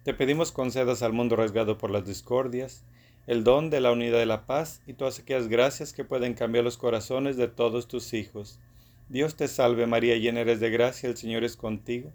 te 0.04 0.12
pedimos 0.12 0.52
concedas 0.52 1.02
al 1.02 1.14
mundo 1.14 1.34
rasgado 1.34 1.78
por 1.78 1.90
las 1.90 2.06
discordias, 2.06 2.84
el 3.26 3.42
don 3.42 3.70
de 3.70 3.80
la 3.80 3.90
unidad 3.90 4.18
de 4.18 4.26
la 4.26 4.44
paz 4.44 4.82
y 4.86 4.92
todas 4.92 5.18
aquellas 5.18 5.48
gracias 5.48 5.94
que 5.94 6.04
pueden 6.04 6.34
cambiar 6.34 6.62
los 6.62 6.76
corazones 6.76 7.38
de 7.38 7.48
todos 7.48 7.88
tus 7.88 8.12
hijos. 8.12 8.58
Dios 9.08 9.36
te 9.36 9.48
salve 9.48 9.86
María, 9.86 10.16
llena 10.16 10.40
eres 10.40 10.60
de 10.60 10.70
gracia, 10.70 11.08
el 11.08 11.16
Señor 11.16 11.44
es 11.44 11.56
contigo. 11.56 12.12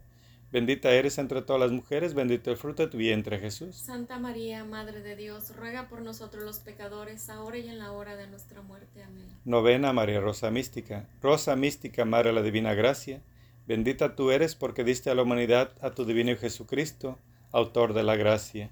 Bendita 0.52 0.90
eres 0.92 1.20
entre 1.20 1.44
todas 1.44 1.60
las 1.60 1.72
mujeres, 1.72 2.16
bendito 2.16 2.50
el 2.50 2.58
fruto 2.58 2.82
de 2.82 2.90
tu 2.90 2.98
vientre 2.98 3.38
Jesús. 3.38 3.76
Santa 3.76 4.18
María, 4.18 4.66
Madre 4.66 5.02
de 5.02 5.16
Dios, 5.16 5.56
ruega 5.56 5.88
por 5.88 6.02
nosotros 6.02 6.44
los 6.44 6.58
pecadores, 6.58 7.30
ahora 7.30 7.60
y 7.60 7.70
en 7.70 7.78
la 7.78 7.92
hora 7.92 8.16
de 8.16 8.26
nuestra 8.26 8.64
muerte. 8.64 9.04
Amén. 9.04 9.28
Novena 9.46 9.94
María 9.94 10.20
Rosa 10.20 10.50
Mística. 10.50 11.08
Rosa 11.22 11.56
Mística, 11.56 12.04
Madre 12.04 12.30
de 12.30 12.36
la 12.36 12.42
Divina 12.42 12.74
Gracia, 12.74 13.22
bendita 13.68 14.16
tú 14.16 14.32
eres 14.32 14.56
porque 14.56 14.84
diste 14.84 15.12
a 15.12 15.16
la 15.16 15.22
humanidad 15.22 15.72
a 15.82 15.92
tu 15.92 16.04
divino 16.04 16.36
Jesucristo, 16.36 17.20
autor 17.52 17.94
de 17.94 18.02
la 18.02 18.16
gracia. 18.16 18.72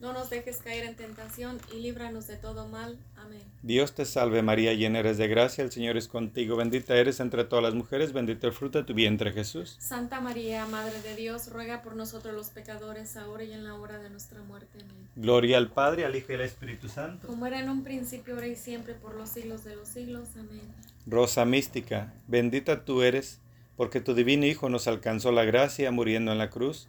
No 0.00 0.14
nos 0.14 0.30
dejes 0.30 0.56
caer 0.62 0.86
en 0.86 0.96
tentación 0.96 1.58
y 1.74 1.80
líbranos 1.80 2.26
de 2.26 2.36
todo 2.36 2.66
mal. 2.66 2.98
Amén. 3.18 3.42
Dios 3.62 3.94
te 3.94 4.06
salve 4.06 4.40
María, 4.40 4.72
llena 4.72 5.00
eres 5.00 5.18
de 5.18 5.28
gracia, 5.28 5.62
el 5.62 5.70
Señor 5.70 5.98
es 5.98 6.08
contigo, 6.08 6.56
bendita 6.56 6.96
eres 6.96 7.20
entre 7.20 7.44
todas 7.44 7.62
las 7.62 7.74
mujeres, 7.74 8.14
bendito 8.14 8.46
el 8.46 8.54
fruto 8.54 8.78
de 8.78 8.84
tu 8.84 8.94
vientre 8.94 9.30
Jesús. 9.30 9.76
Santa 9.78 10.22
María, 10.22 10.64
Madre 10.64 11.02
de 11.02 11.16
Dios, 11.16 11.52
ruega 11.52 11.82
por 11.82 11.96
nosotros 11.96 12.34
los 12.34 12.48
pecadores, 12.48 13.18
ahora 13.18 13.44
y 13.44 13.52
en 13.52 13.62
la 13.62 13.74
hora 13.74 13.98
de 13.98 14.08
nuestra 14.08 14.40
muerte. 14.42 14.78
Amén. 14.80 15.06
Gloria 15.16 15.58
al 15.58 15.70
Padre, 15.70 16.06
al 16.06 16.16
Hijo 16.16 16.32
y 16.32 16.36
al 16.36 16.40
Espíritu 16.40 16.88
Santo. 16.88 17.26
Como 17.26 17.44
era 17.44 17.60
en 17.60 17.68
un 17.68 17.84
principio, 17.84 18.36
ahora 18.36 18.46
y 18.46 18.56
siempre, 18.56 18.94
por 18.94 19.14
los 19.14 19.28
siglos 19.28 19.64
de 19.64 19.76
los 19.76 19.86
siglos. 19.86 20.28
Amén. 20.34 20.62
Rosa 21.06 21.44
mística, 21.44 22.14
bendita 22.26 22.86
tú 22.86 23.02
eres, 23.02 23.38
porque 23.76 24.00
tu 24.00 24.14
divino 24.14 24.46
Hijo 24.46 24.70
nos 24.70 24.88
alcanzó 24.88 25.30
la 25.30 25.44
gracia 25.44 25.90
muriendo 25.90 26.32
en 26.32 26.38
la 26.38 26.48
cruz, 26.48 26.88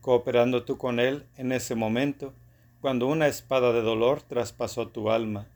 cooperando 0.00 0.62
tú 0.62 0.78
con 0.78 1.00
Él 1.00 1.24
en 1.36 1.50
ese 1.50 1.74
momento 1.74 2.32
cuando 2.82 3.06
una 3.06 3.28
espada 3.28 3.72
de 3.72 3.80
dolor 3.80 4.22
traspasó 4.22 4.88
tu 4.88 5.08
alma. 5.08 5.46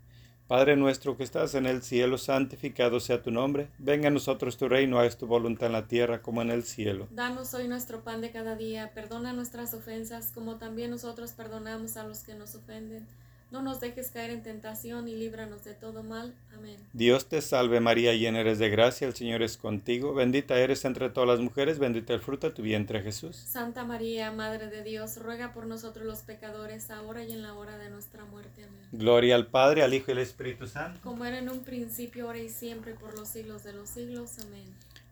Padre 0.47 0.77
nuestro 0.77 1.17
que 1.17 1.25
estás 1.25 1.57
en 1.57 1.67
el 1.67 1.83
cielo, 1.83 2.19
santificado 2.19 3.01
sea 3.01 3.21
tu 3.21 3.33
nombre. 3.33 3.69
Venga 3.79 4.07
a 4.07 4.13
nosotros 4.13 4.57
tu 4.57 4.69
reino, 4.69 5.01
haz 5.01 5.19
tu 5.19 5.27
voluntad 5.27 5.67
en 5.67 5.73
la 5.73 5.89
tierra 5.89 6.23
como 6.23 6.41
en 6.41 6.53
el 6.53 6.63
cielo. 6.63 7.09
Danos 7.11 7.53
hoy 7.53 7.67
nuestro 7.67 8.05
pan 8.05 8.21
de 8.21 8.31
cada 8.31 8.55
día, 8.55 8.93
perdona 8.95 9.33
nuestras 9.33 9.75
ofensas 9.75 10.31
como 10.33 10.55
también 10.55 10.93
nosotros 10.93 11.33
perdonamos 11.33 11.97
a 11.97 12.05
los 12.05 12.21
que 12.21 12.37
nos 12.37 12.55
ofenden 12.55 13.05
no 13.51 13.63
nos 13.63 13.81
dejes 13.81 14.11
caer 14.11 14.31
en 14.31 14.43
tentación 14.43 15.09
y 15.09 15.15
líbranos 15.15 15.63
de 15.63 15.75
todo 15.75 16.03
mal. 16.03 16.35
Amén. 16.55 16.77
Dios 16.93 17.27
te 17.27 17.41
salve 17.41 17.81
María, 17.81 18.13
llena 18.15 18.41
eres 18.41 18.59
de 18.59 18.69
gracia, 18.69 19.07
el 19.07 19.15
Señor 19.15 19.43
es 19.43 19.57
contigo, 19.57 20.15
bendita 20.15 20.59
eres 20.59 20.85
entre 20.85 21.11
todas 21.11 21.29
las 21.29 21.41
mujeres, 21.41 21.79
bendito 21.79 22.13
el 22.13 22.21
fruto 22.21 22.49
de 22.49 22.55
tu 22.55 22.63
vientre 22.63 23.03
Jesús. 23.03 23.37
Santa 23.37 23.85
María, 23.85 24.33
Madre 24.33 24.69
de 24.69 24.83
Dios, 24.83 25.17
ruega 25.19 25.53
por 25.53 25.67
nosotros 25.67 26.05
los 26.07 26.21
pecadores, 26.21 26.91
ahora 26.91 27.23
y 27.23 27.33
en 27.33 27.43
la 27.43 27.55
hora 27.55 27.79
de 27.79 27.89
nuestra 27.89 28.25
muerte. 28.25 28.65
Amén. 28.65 28.89
Gloria 28.93 29.37
al 29.37 29.47
Padre, 29.47 29.83
al 29.83 29.95
Hijo 29.95 30.07
y 30.09 30.13
al 30.13 30.19
Espíritu 30.19 30.67
Santo. 30.67 30.99
Como 31.03 31.25
era 31.25 31.39
en 31.39 31.49
un 31.49 31.61
principio, 31.61 32.27
ahora 32.27 32.41
y 32.41 32.49
siempre, 32.49 32.95
por 32.95 33.17
los 33.17 33.29
siglos 33.29 33.63
de 33.63 33.73
los 33.73 33.89
siglos. 33.89 34.39
Amén. 34.41 34.65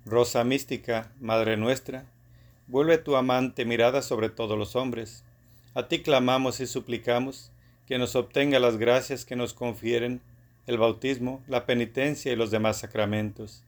Rosa 0.07 0.43
mística, 0.43 1.13
Madre 1.21 1.57
nuestra, 1.57 2.05
vuelve 2.67 2.99
tu 2.99 3.15
amante 3.15 3.65
mirada 3.65 4.03
sobre 4.03 4.29
todos 4.29 4.59
los 4.59 4.75
hombres. 4.75 5.23
A 5.75 5.89
ti 5.89 6.03
clamamos 6.03 6.61
y 6.61 6.67
suplicamos 6.67 7.51
que 7.87 7.99
nos 7.99 8.17
obtenga 8.17 8.59
las 8.59 8.77
gracias 8.77 9.25
que 9.25 9.37
nos 9.37 9.55
confieren 9.55 10.21
el 10.67 10.79
bautismo, 10.79 11.43
la 11.47 11.67
penitencia 11.67 12.33
y 12.33 12.37
los 12.37 12.51
demás 12.51 12.79
sacramentos. 12.79 13.63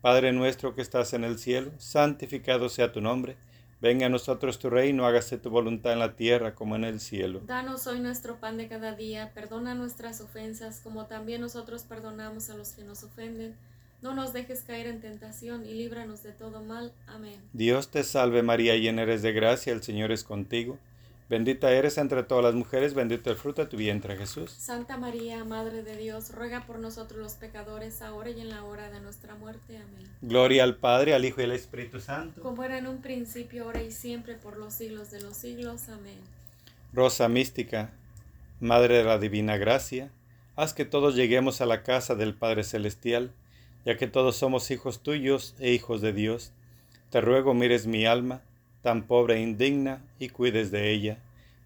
Padre 0.00 0.32
nuestro 0.32 0.74
que 0.74 0.82
estás 0.82 1.12
en 1.12 1.24
el 1.24 1.38
cielo, 1.38 1.70
santificado 1.78 2.68
sea 2.68 2.92
tu 2.92 3.00
nombre. 3.00 3.36
Venga 3.80 4.06
a 4.06 4.10
nosotros 4.10 4.58
tu 4.58 4.68
reino, 4.68 5.06
hágase 5.06 5.38
tu 5.38 5.48
voluntad 5.48 5.92
en 5.92 6.00
la 6.00 6.14
tierra 6.16 6.54
como 6.54 6.76
en 6.76 6.84
el 6.84 7.00
cielo. 7.00 7.40
Danos 7.46 7.86
hoy 7.86 8.00
nuestro 8.00 8.38
pan 8.38 8.58
de 8.58 8.68
cada 8.68 8.94
día, 8.94 9.32
perdona 9.32 9.74
nuestras 9.74 10.20
ofensas 10.20 10.80
como 10.80 11.06
también 11.06 11.40
nosotros 11.40 11.84
perdonamos 11.84 12.50
a 12.50 12.56
los 12.56 12.72
que 12.72 12.84
nos 12.84 13.04
ofenden. 13.04 13.56
No 14.02 14.14
nos 14.14 14.32
dejes 14.32 14.62
caer 14.62 14.86
en 14.86 15.00
tentación 15.00 15.64
y 15.66 15.74
líbranos 15.74 16.22
de 16.22 16.32
todo 16.32 16.62
mal. 16.62 16.92
Amén. 17.06 17.40
Dios 17.52 17.90
te 17.90 18.02
salve 18.02 18.42
María, 18.42 18.76
llena 18.76 19.02
eres 19.02 19.22
de 19.22 19.32
gracia, 19.32 19.72
el 19.72 19.82
Señor 19.82 20.12
es 20.12 20.24
contigo. 20.24 20.78
Bendita 21.30 21.70
eres 21.70 21.96
entre 21.96 22.24
todas 22.24 22.42
las 22.42 22.56
mujeres, 22.56 22.92
bendito 22.92 23.30
el 23.30 23.36
fruto 23.36 23.62
de 23.62 23.68
tu 23.68 23.76
vientre 23.76 24.16
Jesús. 24.16 24.50
Santa 24.50 24.96
María, 24.96 25.44
Madre 25.44 25.84
de 25.84 25.96
Dios, 25.96 26.34
ruega 26.34 26.66
por 26.66 26.80
nosotros 26.80 27.20
los 27.20 27.34
pecadores, 27.34 28.02
ahora 28.02 28.30
y 28.30 28.40
en 28.40 28.48
la 28.48 28.64
hora 28.64 28.90
de 28.90 28.98
nuestra 28.98 29.36
muerte. 29.36 29.76
Amén. 29.76 30.10
Gloria 30.22 30.64
al 30.64 30.74
Padre, 30.74 31.14
al 31.14 31.24
Hijo 31.24 31.40
y 31.40 31.44
al 31.44 31.52
Espíritu 31.52 32.00
Santo. 32.00 32.42
Como 32.42 32.64
era 32.64 32.78
en 32.78 32.88
un 32.88 33.00
principio, 33.00 33.62
ahora 33.62 33.80
y 33.80 33.92
siempre, 33.92 34.34
por 34.34 34.56
los 34.56 34.74
siglos 34.74 35.12
de 35.12 35.20
los 35.20 35.36
siglos. 35.36 35.88
Amén. 35.88 36.18
Rosa 36.92 37.28
mística, 37.28 37.92
Madre 38.58 38.96
de 38.98 39.04
la 39.04 39.18
Divina 39.18 39.56
Gracia, 39.56 40.10
haz 40.56 40.74
que 40.74 40.84
todos 40.84 41.14
lleguemos 41.14 41.60
a 41.60 41.66
la 41.66 41.84
casa 41.84 42.16
del 42.16 42.34
Padre 42.34 42.64
Celestial, 42.64 43.30
ya 43.84 43.96
que 43.96 44.08
todos 44.08 44.34
somos 44.34 44.68
hijos 44.72 45.04
tuyos 45.04 45.54
e 45.60 45.70
hijos 45.70 46.00
de 46.00 46.12
Dios. 46.12 46.50
Te 47.10 47.20
ruego 47.20 47.54
mires 47.54 47.86
mi 47.86 48.04
alma 48.04 48.42
tan 48.82 49.02
pobre 49.06 49.36
e 49.36 49.40
indigna, 49.40 50.02
y 50.18 50.28
cuides 50.28 50.70
de 50.70 50.90
ella. 50.90 51.18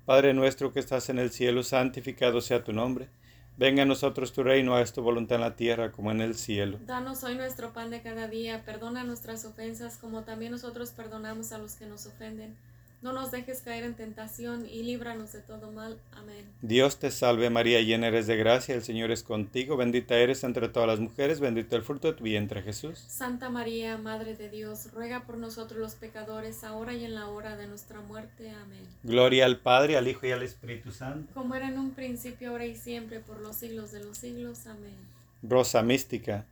Padre 0.04 0.34
nuestro 0.34 0.72
que 0.72 0.80
estás 0.80 1.08
en 1.08 1.18
el 1.18 1.30
cielo, 1.30 1.62
santificado 1.62 2.40
sea 2.40 2.62
tu 2.62 2.72
nombre. 2.72 3.08
Venga 3.56 3.84
a 3.84 3.86
nosotros 3.86 4.32
tu 4.32 4.42
reino, 4.42 4.74
haz 4.74 4.92
tu 4.92 5.00
voluntad 5.00 5.36
en 5.36 5.42
la 5.42 5.54
tierra 5.54 5.92
como 5.92 6.10
en 6.10 6.20
el 6.20 6.34
cielo. 6.34 6.78
Danos 6.84 7.22
hoy 7.22 7.36
nuestro 7.36 7.72
pan 7.72 7.90
de 7.90 8.02
cada 8.02 8.26
día, 8.26 8.64
perdona 8.64 9.04
nuestras 9.04 9.44
ofensas 9.44 9.96
como 9.96 10.22
también 10.22 10.50
nosotros 10.50 10.90
perdonamos 10.90 11.52
a 11.52 11.58
los 11.58 11.76
que 11.76 11.86
nos 11.86 12.06
ofenden 12.06 12.56
no 13.04 13.12
nos 13.12 13.30
dejes 13.30 13.60
caer 13.60 13.84
en 13.84 13.92
tentación 13.92 14.66
y 14.66 14.82
líbranos 14.82 15.30
de 15.34 15.40
todo 15.40 15.70
mal. 15.70 15.98
Amén. 16.12 16.46
Dios 16.62 16.98
te 16.98 17.10
salve 17.10 17.50
María, 17.50 17.82
llena 17.82 18.06
eres 18.06 18.26
de 18.26 18.38
gracia, 18.38 18.74
el 18.74 18.82
Señor 18.82 19.10
es 19.10 19.22
contigo, 19.22 19.76
bendita 19.76 20.16
eres 20.16 20.42
entre 20.42 20.70
todas 20.70 20.88
las 20.88 21.00
mujeres, 21.00 21.38
bendito 21.38 21.76
el 21.76 21.82
fruto 21.82 22.08
de 22.08 22.14
tu 22.14 22.24
vientre 22.24 22.62
Jesús. 22.62 23.04
Santa 23.06 23.50
María, 23.50 23.98
Madre 23.98 24.36
de 24.36 24.48
Dios, 24.48 24.90
ruega 24.94 25.24
por 25.24 25.36
nosotros 25.36 25.78
los 25.78 25.96
pecadores, 25.96 26.64
ahora 26.64 26.94
y 26.94 27.04
en 27.04 27.14
la 27.14 27.28
hora 27.28 27.58
de 27.58 27.66
nuestra 27.66 28.00
muerte. 28.00 28.50
Amén. 28.50 28.88
Gloria 29.02 29.44
al 29.44 29.58
Padre, 29.58 29.98
al 29.98 30.08
Hijo 30.08 30.26
y 30.26 30.32
al 30.32 30.42
Espíritu 30.42 30.90
Santo. 30.90 31.34
Como 31.34 31.54
era 31.54 31.68
en 31.68 31.78
un 31.78 31.90
principio, 31.90 32.52
ahora 32.52 32.64
y 32.64 32.74
siempre, 32.74 33.20
por 33.20 33.38
los 33.40 33.56
siglos 33.56 33.92
de 33.92 34.02
los 34.02 34.16
siglos. 34.16 34.66
Amén. 34.66 34.96
Rosa 35.42 35.82
mística, 35.82 36.46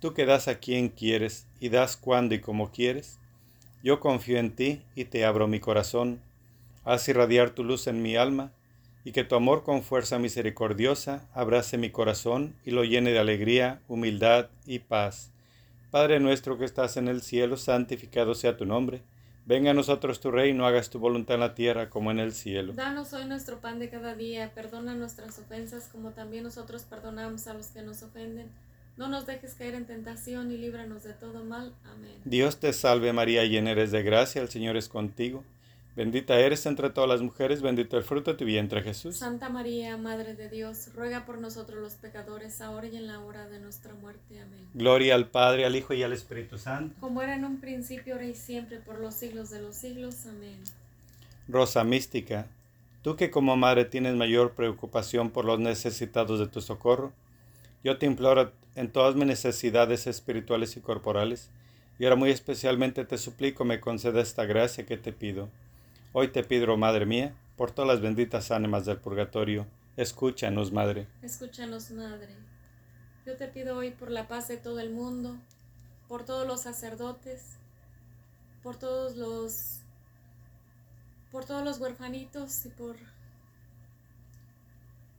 tú 0.00 0.12
que 0.12 0.26
das 0.26 0.48
a 0.48 0.58
quien 0.58 0.90
quieres 0.90 1.46
y 1.60 1.70
das 1.70 1.96
cuando 1.96 2.34
y 2.34 2.42
como 2.42 2.70
quieres 2.72 3.18
yo 3.84 4.00
confío 4.00 4.38
en 4.38 4.56
ti 4.56 4.82
y 4.96 5.04
te 5.04 5.26
abro 5.26 5.46
mi 5.46 5.60
corazón. 5.60 6.22
Haz 6.84 7.06
irradiar 7.06 7.50
tu 7.50 7.64
luz 7.64 7.86
en 7.86 8.02
mi 8.02 8.16
alma 8.16 8.50
y 9.04 9.12
que 9.12 9.24
tu 9.24 9.34
amor 9.34 9.62
con 9.62 9.82
fuerza 9.82 10.18
misericordiosa 10.18 11.28
abrace 11.34 11.76
mi 11.76 11.90
corazón 11.90 12.56
y 12.64 12.70
lo 12.70 12.84
llene 12.84 13.10
de 13.10 13.18
alegría, 13.18 13.82
humildad 13.86 14.48
y 14.64 14.78
paz. 14.78 15.32
Padre 15.90 16.18
nuestro 16.18 16.56
que 16.56 16.64
estás 16.64 16.96
en 16.96 17.08
el 17.08 17.20
cielo, 17.20 17.58
santificado 17.58 18.34
sea 18.34 18.56
tu 18.56 18.64
nombre. 18.64 19.02
Venga 19.44 19.72
a 19.72 19.74
nosotros 19.74 20.18
tu 20.18 20.30
reino, 20.30 20.66
hagas 20.66 20.88
tu 20.88 20.98
voluntad 20.98 21.34
en 21.34 21.40
la 21.40 21.54
tierra 21.54 21.90
como 21.90 22.10
en 22.10 22.20
el 22.20 22.32
cielo. 22.32 22.72
Danos 22.72 23.12
hoy 23.12 23.26
nuestro 23.26 23.60
pan 23.60 23.78
de 23.78 23.90
cada 23.90 24.14
día, 24.14 24.50
perdona 24.54 24.94
nuestras 24.94 25.38
ofensas 25.38 25.90
como 25.92 26.12
también 26.12 26.42
nosotros 26.42 26.84
perdonamos 26.84 27.46
a 27.48 27.52
los 27.52 27.66
que 27.66 27.82
nos 27.82 28.02
ofenden 28.02 28.48
no 28.96 29.08
nos 29.08 29.26
dejes 29.26 29.54
caer 29.54 29.74
en 29.74 29.86
tentación 29.86 30.52
y 30.52 30.56
líbranos 30.56 31.02
de 31.02 31.12
todo 31.14 31.44
mal. 31.44 31.72
Amén. 31.92 32.12
Dios 32.24 32.58
te 32.58 32.72
salve 32.72 33.12
María, 33.12 33.44
llena 33.44 33.72
eres 33.72 33.90
de 33.90 34.02
gracia, 34.02 34.40
el 34.40 34.48
Señor 34.48 34.76
es 34.76 34.88
contigo. 34.88 35.44
Bendita 35.96 36.40
eres 36.40 36.66
entre 36.66 36.90
todas 36.90 37.08
las 37.08 37.22
mujeres, 37.22 37.62
bendito 37.62 37.96
el 37.96 38.02
fruto 38.02 38.32
de 38.32 38.36
tu 38.36 38.44
vientre 38.44 38.82
Jesús. 38.82 39.16
Santa 39.16 39.48
María, 39.48 39.96
Madre 39.96 40.34
de 40.34 40.48
Dios, 40.48 40.88
ruega 40.92 41.24
por 41.24 41.38
nosotros 41.38 41.80
los 41.80 41.94
pecadores, 41.94 42.60
ahora 42.60 42.88
y 42.88 42.96
en 42.96 43.06
la 43.06 43.20
hora 43.20 43.46
de 43.46 43.60
nuestra 43.60 43.94
muerte. 43.94 44.40
Amén. 44.40 44.66
Gloria 44.74 45.14
al 45.14 45.28
Padre, 45.28 45.64
al 45.64 45.76
Hijo 45.76 45.94
y 45.94 46.02
al 46.02 46.12
Espíritu 46.12 46.58
Santo. 46.58 46.96
Como 46.98 47.22
era 47.22 47.36
en 47.36 47.44
un 47.44 47.60
principio, 47.60 48.14
ahora 48.14 48.26
y 48.26 48.34
siempre, 48.34 48.78
por 48.78 48.98
los 48.98 49.14
siglos 49.14 49.50
de 49.50 49.62
los 49.62 49.76
siglos. 49.76 50.26
Amén. 50.26 50.58
Rosa 51.46 51.84
mística, 51.84 52.48
tú 53.02 53.14
que 53.14 53.30
como 53.30 53.56
madre 53.56 53.84
tienes 53.84 54.16
mayor 54.16 54.54
preocupación 54.54 55.30
por 55.30 55.44
los 55.44 55.60
necesitados 55.60 56.40
de 56.40 56.48
tu 56.48 56.60
socorro, 56.60 57.12
yo 57.84 57.98
te 57.98 58.06
imploro 58.06 58.52
en 58.74 58.90
todas 58.90 59.14
mis 59.14 59.26
necesidades 59.26 60.06
espirituales 60.06 60.76
y 60.76 60.80
corporales, 60.80 61.50
y 61.98 62.04
ahora 62.04 62.16
muy 62.16 62.30
especialmente 62.30 63.04
te 63.04 63.18
suplico 63.18 63.64
me 63.64 63.78
conceda 63.78 64.22
esta 64.22 64.46
gracia 64.46 64.86
que 64.86 64.96
te 64.96 65.12
pido. 65.12 65.50
Hoy 66.12 66.28
te 66.28 66.42
pido, 66.42 66.76
Madre 66.78 67.04
mía, 67.04 67.36
por 67.56 67.70
todas 67.70 67.88
las 67.88 68.00
benditas 68.00 68.50
ánimas 68.50 68.86
del 68.86 68.96
purgatorio, 68.96 69.66
escúchanos, 69.98 70.72
Madre. 70.72 71.06
Escúchanos, 71.22 71.90
Madre. 71.90 72.34
Yo 73.26 73.36
te 73.36 73.48
pido 73.48 73.76
hoy 73.76 73.90
por 73.90 74.10
la 74.10 74.28
paz 74.28 74.48
de 74.48 74.56
todo 74.56 74.80
el 74.80 74.90
mundo, 74.90 75.36
por 76.08 76.24
todos 76.24 76.46
los 76.48 76.62
sacerdotes, 76.62 77.58
por 78.62 78.76
todos 78.76 79.16
los 79.16 79.80
por 81.30 81.44
todos 81.44 81.64
los 81.64 81.80
huerfanitos 81.80 82.64
y 82.64 82.70
por 82.70 82.96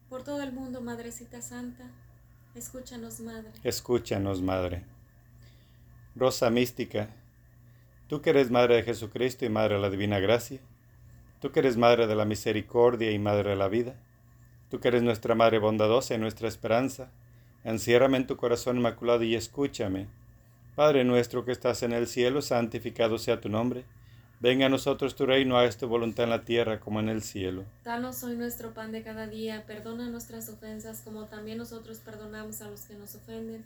por 0.10 0.24
todo 0.24 0.42
el 0.42 0.52
mundo, 0.52 0.82
Madrecita 0.82 1.42
Santa. 1.42 1.92
Escúchanos, 2.56 3.20
Madre. 3.20 3.52
Escúchanos, 3.66 4.42
Madre. 4.42 4.84
Rosa 6.16 6.50
mística, 6.50 7.10
tú 8.08 8.22
que 8.22 8.30
eres 8.30 8.50
Madre 8.50 8.76
de 8.76 8.84
Jesucristo 8.84 9.44
y 9.44 9.50
Madre 9.50 9.76
de 9.76 9.82
la 9.82 9.90
Divina 9.90 10.20
Gracia, 10.20 10.62
tú 11.42 11.52
que 11.52 11.60
eres 11.60 11.76
Madre 11.76 12.08
de 12.08 12.16
la 12.16 12.24
Misericordia 12.24 13.12
y 13.12 13.20
Madre 13.20 13.50
de 13.50 13.56
la 13.58 13.68
Vida, 13.68 13.96
tú 14.72 14.80
que 14.80 14.88
eres 14.88 15.04
nuestra 15.04 15.36
Madre 15.36 15.60
bondadosa 15.60 16.16
y 16.16 16.18
nuestra 16.18 16.48
esperanza, 16.48 17.12
enciérrame 17.66 18.18
en 18.18 18.28
tu 18.28 18.38
corazón 18.38 18.78
inmaculado 18.78 19.24
y 19.24 19.36
escúchame. 19.36 20.08
Padre 20.76 21.04
nuestro 21.04 21.44
que 21.44 21.52
estás 21.52 21.84
en 21.84 21.92
el 21.92 22.08
cielo, 22.08 22.42
santificado 22.42 23.18
sea 23.18 23.42
tu 23.42 23.50
nombre 23.50 23.84
Venga 24.46 24.68
a 24.68 24.70
nosotros 24.70 25.16
tu 25.16 25.26
reino, 25.26 25.58
a 25.58 25.68
tu 25.72 25.88
voluntad 25.88 26.26
en 26.26 26.30
la 26.30 26.46
tierra 26.46 26.80
como 26.80 27.00
en 27.00 27.10
el 27.10 27.24
cielo. 27.24 27.64
Danos 27.84 28.22
hoy 28.24 28.36
nuestro 28.36 28.76
pan 28.76 28.92
de 28.92 29.02
cada 29.02 29.26
día, 29.26 29.64
perdona 29.66 30.08
nuestras 30.08 30.50
ofensas 30.50 31.02
como 31.04 31.26
también 31.26 31.58
nosotros 31.58 31.98
perdonamos 31.98 32.62
a 32.62 32.70
los 32.70 32.82
que 32.82 32.94
nos 32.94 33.16
ofenden 33.16 33.66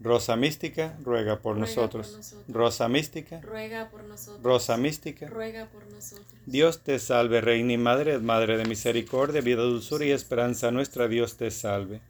Rosa 0.00 0.36
mística, 0.36 0.96
ruega 1.02 1.40
por, 1.40 1.56
nosotros. 1.56 2.34
Rosa 2.48 2.88
mística, 2.88 3.40
Ruega 3.40 3.90
por 3.90 4.04
nosotros. 4.04 4.42
Rosa 4.42 4.76
mística. 4.76 5.28
Ruega 5.28 5.66
por 5.66 5.86
nosotros. 5.86 6.26
Dios 6.46 6.80
te 6.80 6.98
salve, 6.98 7.40
Reina 7.40 7.72
y 7.72 7.78
Madre, 7.78 8.18
Madre 8.18 8.58
de 8.58 8.64
misericordia, 8.64 9.40
vida, 9.40 9.62
dulzura 9.62 10.04
y 10.04 10.10
esperanza 10.10 10.70
nuestra, 10.70 11.08
Dios 11.08 11.36
te 11.36 11.50
salve. 11.50 12.00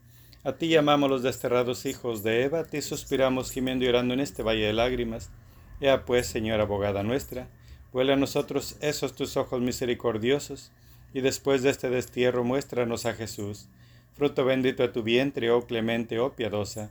A 0.45 0.53
ti 0.53 0.69
llamamos 0.69 1.09
los 1.09 1.23
desterrados 1.23 1.87
hijos 1.87 2.23
de 2.23 2.43
Eva, 2.43 2.61
a 2.61 2.65
ti 2.65 2.83
suspiramos 2.83 3.51
gimiendo 3.51 3.85
y 3.85 3.89
llorando 3.89 4.15
en 4.15 4.21
este 4.21 4.43
valle 4.43 4.67
de 4.67 4.73
lágrimas. 4.73 5.31
Ea 5.81 6.05
pues, 6.05 6.27
Señora 6.27 6.65
abogada 6.65 7.03
nuestra, 7.03 7.49
vuela 7.93 8.15
a 8.15 8.17
nosotros 8.17 8.77
esos 8.81 9.15
tus 9.15 9.37
ojos 9.37 9.61
misericordiosos, 9.61 10.73
y 11.13 11.21
después 11.21 11.63
de 11.63 11.71
este 11.71 11.91
destierro 11.91 12.45
muéstranos 12.45 13.07
a 13.07 13.15
Jesús, 13.15 13.69
fruto 14.15 14.45
bendito 14.45 14.83
de 14.83 14.89
tu 14.89 15.03
vientre, 15.03 15.51
oh 15.51 15.67
clemente, 15.67 16.19
oh 16.19 16.33
piadosa, 16.33 16.91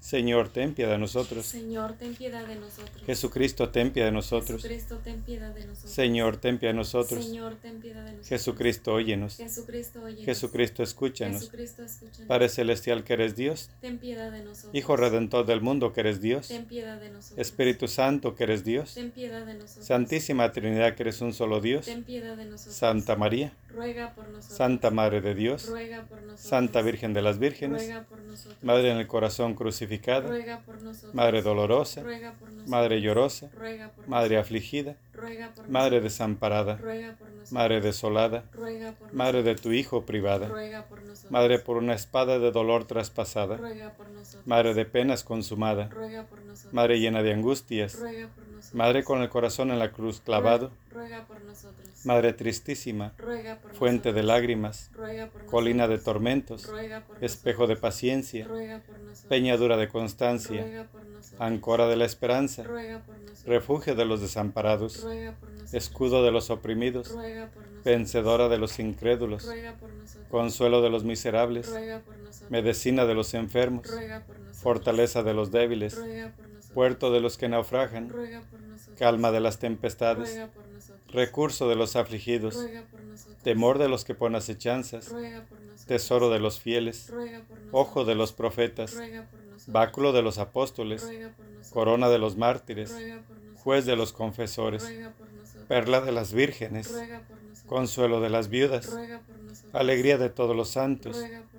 Señor, 0.00 0.48
ten 0.48 0.74
piedad 0.74 0.92
de 0.92 0.98
nosotros. 0.98 1.44
Señor, 1.44 1.94
ten 1.94 2.14
piedad 2.14 2.46
de 2.46 2.54
nosotros. 2.56 3.02
Jesucristo, 3.04 3.68
ten 3.70 3.90
piedad 3.90 4.06
de 4.08 4.12
nosotros. 4.12 4.62
Jesucristo, 4.62 4.98
ten 5.02 5.22
piedad 5.22 5.52
de 5.54 5.66
nosotros. 5.66 5.92
Señor, 5.92 6.36
ten 6.36 6.58
piedad 6.58 6.72
de 6.72 6.76
nosotros. 6.76 7.24
Señor, 7.24 7.56
ten 7.56 7.80
piedad 7.80 8.04
de 8.04 8.12
nosotros. 8.12 8.28
Jesucristo, 8.28 8.94
óyenos. 8.94 9.36
Jesucristo, 9.36 10.02
oye. 10.02 10.24
Jesucristo, 10.24 10.82
escúchanos. 10.82 11.40
Jesucristo, 11.40 11.82
escúchanos. 11.82 12.26
Padre 12.28 12.48
Celestial 12.48 13.04
que 13.04 13.12
eres 13.14 13.34
Dios, 13.34 13.70
Ten 13.80 13.98
piedad 13.98 14.30
de 14.30 14.42
nosotros. 14.44 14.74
Hijo 14.74 14.96
Redentor 14.96 15.46
del 15.46 15.60
mundo 15.60 15.92
que 15.92 16.00
eres 16.00 16.20
Dios, 16.20 16.48
Ten 16.48 16.66
piedad 16.66 17.00
de 17.00 17.10
nosotros. 17.10 17.38
Espíritu 17.38 17.88
Santo 17.88 18.34
que 18.34 18.44
eres 18.44 18.64
Dios, 18.64 18.94
Ten 18.94 19.10
piedad 19.10 19.44
de 19.44 19.54
nosotros. 19.54 19.84
Santísima 19.86 20.52
Trinidad 20.52 20.94
que 20.94 21.02
eres 21.02 21.20
un 21.20 21.34
solo 21.34 21.60
Dios, 21.60 21.86
Ten 21.86 22.04
piedad 22.04 22.36
de 22.36 22.44
nosotros. 22.44 22.76
Santa 22.76 23.16
María, 23.16 23.52
Ruega 23.68 24.14
por 24.14 24.28
nosotros. 24.28 24.56
Santa 24.56 24.90
Madre 24.90 25.20
de 25.20 25.34
Dios, 25.34 25.66
Ruega 25.68 26.04
por 26.04 26.22
nosotros. 26.22 26.40
Santa 26.40 26.82
Virgen 26.82 27.12
de 27.12 27.22
las 27.22 27.38
Vírgenes, 27.38 27.82
Ruega 27.82 28.04
por 28.04 28.20
nosotros. 28.20 28.62
Madre 28.62 28.90
en 28.92 28.98
el 28.98 29.06
corazón 29.06 29.54
crucificado, 29.54 29.87
Ruega 30.28 30.60
por 30.60 30.82
nosotros. 30.82 31.14
Madre 31.14 31.42
dolorosa, 31.42 32.02
Ruega 32.02 32.32
por 32.32 32.48
nosotros. 32.48 32.68
Madre 32.68 33.00
llorosa, 33.00 33.50
Ruega 33.56 33.88
por 33.90 34.08
Madre 34.08 34.28
nosotros. 34.36 34.46
afligida, 34.46 34.96
Ruega 35.14 35.48
por 35.54 35.68
Madre 35.68 35.90
nosotros. 35.96 36.02
desamparada, 36.12 36.76
Ruega 36.76 37.12
por 37.16 37.28
nosotros. 37.28 37.52
Madre 37.52 37.80
desolada, 37.80 38.44
Ruega 38.52 38.92
por 38.92 39.14
Madre 39.14 39.42
de 39.42 39.54
tu 39.54 39.72
Hijo 39.72 40.04
privada, 40.04 40.48
Ruega 40.48 40.84
por 40.86 41.02
nosotros. 41.02 41.30
Madre 41.30 41.58
por 41.58 41.76
una 41.76 41.94
espada 41.94 42.38
de 42.38 42.50
dolor 42.50 42.86
traspasada, 42.86 43.56
Ruega 43.56 43.92
por 43.94 44.08
nosotros. 44.10 44.46
Madre 44.46 44.74
de 44.74 44.84
penas 44.84 45.24
consumada, 45.24 45.88
Ruega 45.88 46.24
por 46.24 46.40
nosotros. 46.42 46.72
Madre 46.74 47.00
llena 47.00 47.22
de 47.22 47.32
angustias, 47.32 47.98
Ruega 47.98 48.28
por 48.28 48.38
nosotros. 48.38 48.47
Madre 48.72 49.02
con 49.04 49.22
el 49.22 49.28
corazón 49.28 49.70
en 49.70 49.78
la 49.78 49.90
cruz 49.92 50.20
clavado, 50.20 50.70
Ruega 50.90 51.24
por 51.26 51.40
nosotros. 51.42 51.88
Madre 52.04 52.32
tristísima, 52.32 53.12
Ruega 53.18 53.56
por 53.60 53.74
fuente 53.74 54.12
de 54.12 54.22
lágrimas, 54.22 54.90
Ruega 54.94 55.28
por 55.28 55.46
colina 55.46 55.88
de 55.88 55.98
tormentos, 55.98 56.66
Ruega 56.66 57.00
por 57.06 57.22
espejo 57.24 57.66
de 57.66 57.76
paciencia, 57.76 58.46
Ruega 58.46 58.80
por 58.80 58.96
peñadura 59.28 59.76
de 59.76 59.88
constancia, 59.88 60.62
Ruega 60.62 60.84
por 60.84 61.02
ancora 61.38 61.86
de 61.88 61.96
la 61.96 62.04
esperanza, 62.04 62.62
Ruega 62.62 63.00
por 63.04 63.16
refugio 63.46 63.94
de 63.94 64.04
los 64.04 64.20
desamparados, 64.20 65.02
Ruega 65.02 65.32
por 65.32 65.50
nosotros. 65.50 65.74
escudo 65.74 66.22
de 66.24 66.30
los 66.30 66.50
oprimidos, 66.50 67.10
Ruega 67.12 67.50
por 67.50 67.64
vencedora 67.84 68.48
de 68.48 68.58
los 68.58 68.78
incrédulos, 68.78 69.44
Ruega 69.46 69.74
por 69.74 69.90
nosotros. 69.90 70.26
consuelo 70.30 70.82
de 70.82 70.90
los 70.90 71.04
miserables, 71.04 71.68
Ruega 71.68 72.00
por 72.00 72.16
nosotros. 72.18 72.50
medicina 72.50 73.06
de 73.06 73.14
los 73.14 73.32
enfermos, 73.34 73.86
Ruega 73.90 74.20
por 74.26 74.36
nosotros. 74.38 74.62
fortaleza 74.62 75.22
de 75.22 75.34
los 75.34 75.50
débiles, 75.50 75.96
Ruega 75.96 76.32
por. 76.36 76.48
Puerto 76.78 77.10
de 77.10 77.18
los 77.20 77.36
que 77.36 77.48
naufragan, 77.48 78.08
Ruega 78.08 78.40
por 78.48 78.60
nosotros. 78.60 78.96
calma 79.00 79.32
de 79.32 79.40
las 79.40 79.58
tempestades, 79.58 80.28
Ruega 80.30 80.46
por 80.46 80.64
nosotros. 80.68 81.12
recurso 81.12 81.68
de 81.68 81.74
los 81.74 81.96
afligidos, 81.96 82.54
Ruega 82.54 82.82
por 82.88 83.00
nosotros. 83.02 83.36
temor 83.42 83.78
de 83.78 83.88
los 83.88 84.04
que 84.04 84.14
ponen 84.14 84.36
acechanzas, 84.36 85.08
Ruega 85.08 85.42
por 85.46 85.58
nosotros. 85.60 85.86
tesoro 85.86 86.30
de 86.30 86.38
los 86.38 86.60
fieles, 86.60 87.10
Ruega 87.10 87.40
por 87.40 87.56
nosotros. 87.58 87.68
ojo 87.72 88.04
de 88.04 88.14
los 88.14 88.32
profetas, 88.32 88.94
Ruega 88.94 89.22
por 89.28 89.40
nosotros. 89.40 89.72
báculo 89.72 90.12
de 90.12 90.22
los 90.22 90.38
apóstoles, 90.38 91.02
Ruega 91.02 91.30
por 91.36 91.46
nosotros. 91.46 91.72
corona 91.72 92.08
de 92.10 92.18
los 92.18 92.36
mártires, 92.36 92.92
Ruega 92.92 93.16
por 93.26 93.36
nosotros. 93.38 93.60
juez 93.64 93.84
de 93.84 93.96
los 93.96 94.12
confesores, 94.12 94.82
Ruega 94.84 95.10
por 95.18 95.32
nosotros. 95.32 95.64
perla 95.66 96.00
de 96.00 96.12
las 96.12 96.32
vírgenes, 96.32 96.92
Ruega 96.92 97.18
por 97.26 97.42
nosotros. 97.42 97.64
consuelo 97.66 98.20
de 98.20 98.30
las 98.30 98.48
viudas, 98.50 98.86
Ruega 98.86 99.18
por 99.18 99.36
nosotros. 99.36 99.74
alegría 99.74 100.16
de 100.16 100.30
todos 100.30 100.54
los 100.54 100.68
santos, 100.68 101.16
Ruega 101.16 101.42
por. 101.42 101.57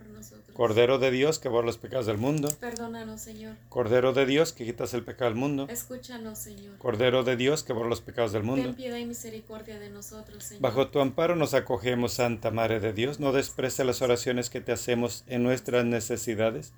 Cordero 0.60 1.00
de 1.00 1.10
Dios 1.10 1.40
que 1.40 1.48
borra 1.48 1.66
los 1.68 1.78
pecados 1.78 2.06
del 2.06 2.18
mundo, 2.18 2.50
Perdónanos, 2.60 3.22
Señor. 3.22 3.56
Cordero 3.70 4.12
de 4.12 4.26
Dios 4.26 4.52
que 4.52 4.66
quitas 4.66 4.94
el 4.94 5.04
pecado 5.04 5.32
del 5.32 5.40
mundo, 5.40 5.68
Escúchanos, 5.70 6.38
Señor. 6.38 6.78
Cordero 6.80 7.24
de 7.24 7.38
Dios 7.38 7.64
que 7.64 7.72
borra 7.72 7.88
los 7.88 8.02
pecados 8.02 8.34
del 8.34 8.42
Ten 8.42 8.50
mundo. 8.50 8.76
piedad 8.76 8.98
y 8.98 9.06
misericordia 9.06 9.80
de 9.80 9.90
nosotros, 9.90 10.44
Señor. 10.44 10.62
Bajo 10.62 10.90
tu 10.90 11.00
amparo 11.00 11.38
nos 11.38 11.54
acogemos, 11.54 12.12
Santa 12.12 12.52
Madre 12.52 12.82
de 12.82 12.92
Dios. 12.92 13.22
No 13.22 13.32
desprece 13.32 13.86
las 13.86 14.02
oraciones 14.02 14.50
que 14.50 14.60
te 14.60 14.74
hacemos 14.74 15.24
en 15.28 15.44
nuestras 15.44 15.86
necesidades. 15.86 16.74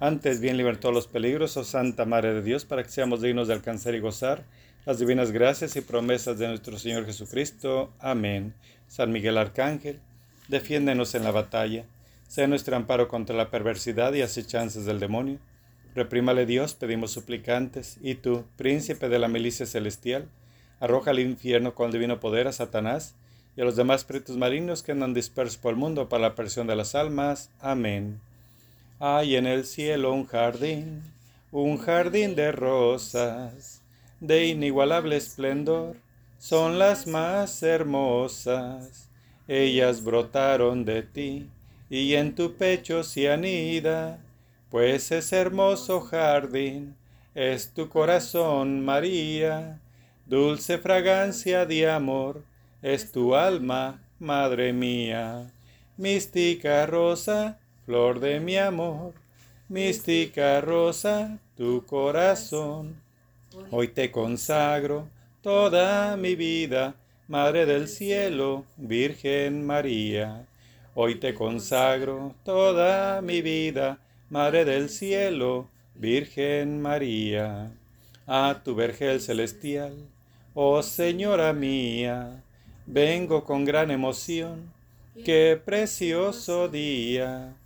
Antes 0.00 0.40
bien 0.40 0.58
libertó 0.58 0.92
los 0.92 1.06
peligros, 1.06 1.56
oh 1.56 1.64
Santa 1.64 2.04
Madre 2.04 2.34
de 2.34 2.42
Dios, 2.42 2.66
para 2.66 2.82
que 2.82 2.90
seamos 2.90 3.22
dignos 3.22 3.48
de 3.48 3.54
alcanzar 3.54 3.94
y 3.94 4.00
gozar 4.00 4.44
las 4.84 4.98
divinas 4.98 5.30
gracias 5.32 5.76
y 5.76 5.80
promesas 5.80 6.38
de 6.38 6.48
nuestro 6.48 6.78
Señor 6.78 7.06
Jesucristo. 7.06 7.90
Amén. 8.00 8.52
San 8.86 9.12
Miguel 9.12 9.38
Arcángel, 9.38 9.98
defiéndenos 10.48 11.14
en 11.14 11.24
la 11.24 11.30
batalla. 11.30 11.86
Sea 12.34 12.48
nuestro 12.48 12.74
amparo 12.74 13.06
contra 13.06 13.36
la 13.36 13.48
perversidad 13.48 14.12
y 14.12 14.20
acechanzas 14.20 14.84
del 14.86 14.98
demonio. 14.98 15.38
Reprímale 15.94 16.46
Dios, 16.46 16.74
pedimos 16.74 17.12
suplicantes, 17.12 17.96
y 18.02 18.16
tú, 18.16 18.44
príncipe 18.56 19.08
de 19.08 19.20
la 19.20 19.28
milicia 19.28 19.66
celestial, 19.66 20.28
arroja 20.80 21.12
al 21.12 21.20
infierno 21.20 21.76
con 21.76 21.86
el 21.86 21.92
divino 21.92 22.18
poder 22.18 22.48
a 22.48 22.52
Satanás 22.52 23.14
y 23.56 23.60
a 23.60 23.64
los 23.64 23.76
demás 23.76 24.00
espíritus 24.00 24.36
malignos 24.36 24.82
que 24.82 24.90
andan 24.90 25.14
dispersos 25.14 25.58
por 25.58 25.74
el 25.74 25.76
mundo 25.78 26.08
para 26.08 26.22
la 26.22 26.34
perdición 26.34 26.66
de 26.66 26.74
las 26.74 26.96
almas. 26.96 27.52
Amén. 27.60 28.20
Hay 28.98 29.36
en 29.36 29.46
el 29.46 29.64
cielo 29.64 30.12
un 30.12 30.26
jardín, 30.26 31.02
un 31.52 31.78
jardín 31.78 32.34
de 32.34 32.50
rosas, 32.50 33.80
de 34.18 34.46
inigualable 34.46 35.16
esplendor, 35.16 35.94
son 36.40 36.80
las 36.80 37.06
más 37.06 37.62
hermosas. 37.62 39.08
Ellas 39.46 40.02
brotaron 40.02 40.84
de 40.84 41.04
ti, 41.04 41.48
y 41.94 42.16
en 42.16 42.34
tu 42.34 42.54
pecho 42.54 43.04
se 43.04 43.30
anida, 43.30 44.18
pues 44.68 45.12
ese 45.12 45.36
hermoso 45.36 46.00
jardín 46.00 46.96
es 47.36 47.72
tu 47.72 47.88
corazón, 47.88 48.84
María. 48.84 49.80
Dulce 50.26 50.78
fragancia 50.78 51.66
de 51.66 51.88
amor 51.88 52.42
es 52.82 53.12
tu 53.12 53.36
alma, 53.36 54.02
madre 54.18 54.72
mía. 54.72 55.52
Mística 55.96 56.84
rosa, 56.84 57.60
flor 57.86 58.18
de 58.18 58.40
mi 58.40 58.56
amor. 58.56 59.12
Mística 59.68 60.60
rosa, 60.60 61.38
tu 61.56 61.86
corazón. 61.86 63.00
Hoy 63.70 63.86
te 63.86 64.10
consagro 64.10 65.08
toda 65.42 66.16
mi 66.16 66.34
vida, 66.34 66.96
Madre 67.28 67.66
del 67.66 67.86
cielo, 67.86 68.64
Virgen 68.76 69.64
María. 69.64 70.44
Hoy 70.96 71.16
te 71.16 71.34
consagro 71.34 72.36
toda 72.44 73.20
mi 73.20 73.42
vida, 73.42 73.98
Madre 74.30 74.64
del 74.64 74.88
cielo, 74.88 75.68
Virgen 75.96 76.80
María. 76.80 77.72
A 78.28 78.60
tu 78.62 78.76
vergel 78.76 79.20
celestial, 79.20 79.92
oh 80.54 80.84
Señora 80.84 81.52
mía, 81.52 82.44
vengo 82.86 83.42
con 83.42 83.64
gran 83.64 83.90
emoción, 83.90 84.72
qué 85.24 85.60
precioso 85.62 86.68
día, 86.68 87.56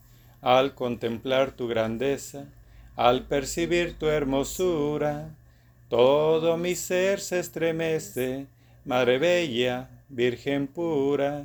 al 0.40 0.74
contemplar 0.74 1.52
tu 1.52 1.68
grandeza, 1.68 2.46
al 2.96 3.26
percibir 3.26 3.98
tu 3.98 4.06
hermosura, 4.06 5.36
todo 5.90 6.56
mi 6.56 6.74
ser 6.74 7.20
se 7.20 7.40
estremece, 7.40 8.46
Madre 8.86 9.18
Bella, 9.18 9.90
Virgen 10.08 10.66
pura, 10.66 11.44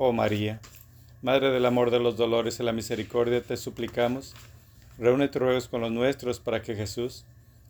Oh 0.00 0.12
María, 0.12 0.60
Madre 1.22 1.50
del 1.50 1.66
amor, 1.66 1.90
de 1.90 1.98
los 1.98 2.16
dolores 2.16 2.60
y 2.60 2.62
la 2.62 2.72
misericordia, 2.72 3.42
te 3.42 3.56
suplicamos, 3.56 4.32
reúne 4.96 5.26
tus 5.26 5.42
ruegos 5.42 5.66
con 5.66 5.80
los 5.80 5.90
nuestros 5.90 6.38
para 6.38 6.62
que 6.62 6.76
Jesús, 6.76 7.24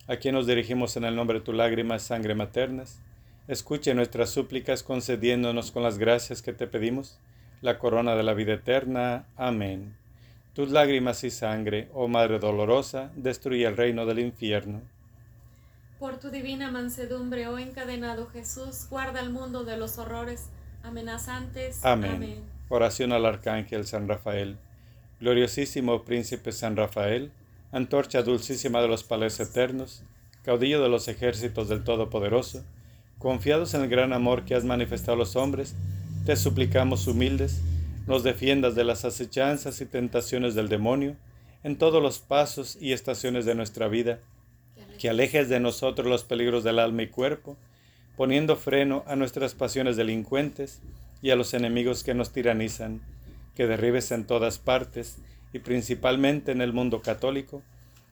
a 0.07 0.17
quien 0.17 0.35
nos 0.35 0.45
dirigimos 0.45 0.95
en 0.95 1.05
el 1.05 1.15
nombre 1.15 1.39
de 1.39 1.45
tu 1.45 1.53
lágrima, 1.53 1.97
sangre 1.97 2.35
maternas, 2.35 2.99
escuche 3.47 3.95
nuestras 3.95 4.29
súplicas 4.29 4.83
concediéndonos 4.83 5.71
con 5.71 5.81
las 5.81 5.97
gracias 5.97 6.43
que 6.43 6.53
te 6.53 6.67
pedimos 6.67 7.17
la 7.61 7.79
corona 7.79 8.13
de 8.13 8.21
la 8.21 8.35
vida 8.35 8.53
eterna. 8.53 9.25
Amén. 9.35 9.95
Tus 10.53 10.69
lágrimas 10.69 11.23
y 11.23 11.31
sangre, 11.31 11.89
oh 11.95 12.07
Madre 12.07 12.37
dolorosa, 12.37 13.09
destruye 13.15 13.65
el 13.65 13.75
reino 13.75 14.05
del 14.05 14.19
infierno. 14.19 14.81
Por 15.97 16.19
tu 16.19 16.29
divina 16.29 16.69
mansedumbre, 16.69 17.47
oh 17.47 17.57
encadenado 17.57 18.27
Jesús, 18.27 18.85
guarda 18.87 19.19
el 19.19 19.31
mundo 19.31 19.63
de 19.63 19.77
los 19.77 19.97
horrores 19.97 20.49
amenazantes. 20.83 21.83
Amén. 21.83 22.43
Oración 22.69 23.11
al 23.11 23.25
Arcángel 23.25 23.85
San 23.85 24.07
Rafael. 24.07 24.57
Gloriosísimo 25.19 26.03
Príncipe 26.05 26.51
San 26.51 26.77
Rafael, 26.77 27.31
antorcha 27.71 28.23
dulcísima 28.23 28.81
de 28.81 28.87
los 28.87 29.03
palacios 29.03 29.49
eternos, 29.49 30.03
caudillo 30.43 30.81
de 30.81 30.87
los 30.89 31.07
ejércitos 31.07 31.67
del 31.67 31.83
Todopoderoso, 31.83 32.63
confiados 33.17 33.73
en 33.73 33.81
el 33.81 33.89
gran 33.89 34.13
amor 34.13 34.45
que 34.45 34.55
has 34.55 34.63
manifestado 34.63 35.13
a 35.13 35.17
los 35.17 35.35
hombres, 35.35 35.75
te 36.25 36.35
suplicamos 36.37 37.05
humildes, 37.05 37.61
nos 38.07 38.23
defiendas 38.23 38.75
de 38.75 38.85
las 38.85 39.03
acechanzas 39.03 39.81
y 39.81 39.85
tentaciones 39.85 40.55
del 40.55 40.69
demonio 40.69 41.15
en 41.63 41.77
todos 41.77 42.01
los 42.01 42.19
pasos 42.19 42.77
y 42.79 42.93
estaciones 42.93 43.45
de 43.45 43.55
nuestra 43.55 43.89
vida, 43.89 44.19
que 44.99 45.09
alejes 45.09 45.49
de 45.49 45.59
nosotros 45.59 46.07
los 46.07 46.23
peligros 46.23 46.63
del 46.63 46.79
alma 46.79 47.03
y 47.03 47.07
cuerpo, 47.07 47.57
poniendo 48.19 48.57
freno 48.57 49.05
a 49.07 49.15
nuestras 49.15 49.53
pasiones 49.53 49.95
delincuentes 49.95 50.81
y 51.21 51.29
a 51.29 51.37
los 51.37 51.53
enemigos 51.53 52.03
que 52.03 52.13
nos 52.13 52.33
tiranizan, 52.33 52.99
que 53.55 53.65
derribes 53.65 54.11
en 54.11 54.25
todas 54.25 54.59
partes 54.59 55.19
y 55.53 55.59
principalmente 55.59 56.51
en 56.51 56.59
el 56.59 56.73
mundo 56.73 57.01
católico, 57.01 57.61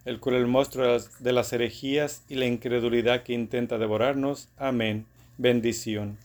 el 0.06 0.22
cruel 0.22 0.48
monstruo 0.48 0.98
de 1.20 1.34
las 1.34 1.52
herejías 1.52 2.24
y 2.30 2.36
la 2.36 2.46
incredulidad 2.46 3.24
que 3.24 3.34
intenta 3.34 3.78
devorarnos. 3.78 4.48
Amén. 4.56 5.06
Bendición 5.38 6.18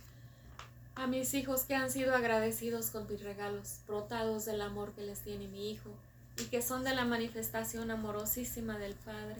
a 0.94 1.08
mis 1.08 1.34
hijos 1.34 1.62
que 1.62 1.74
han 1.74 1.90
sido 1.90 2.14
agradecidos 2.14 2.90
con 2.90 3.08
mis 3.08 3.24
regalos, 3.24 3.80
brotados 3.88 4.44
del 4.44 4.60
amor 4.60 4.92
que 4.92 5.02
les 5.02 5.18
tiene 5.22 5.48
mi 5.48 5.72
Hijo, 5.72 5.90
y 6.38 6.44
que 6.44 6.62
son 6.62 6.84
de 6.84 6.94
la 6.94 7.04
manifestación 7.04 7.90
amorosísima 7.90 8.78
del 8.78 8.94
Padre, 8.94 9.34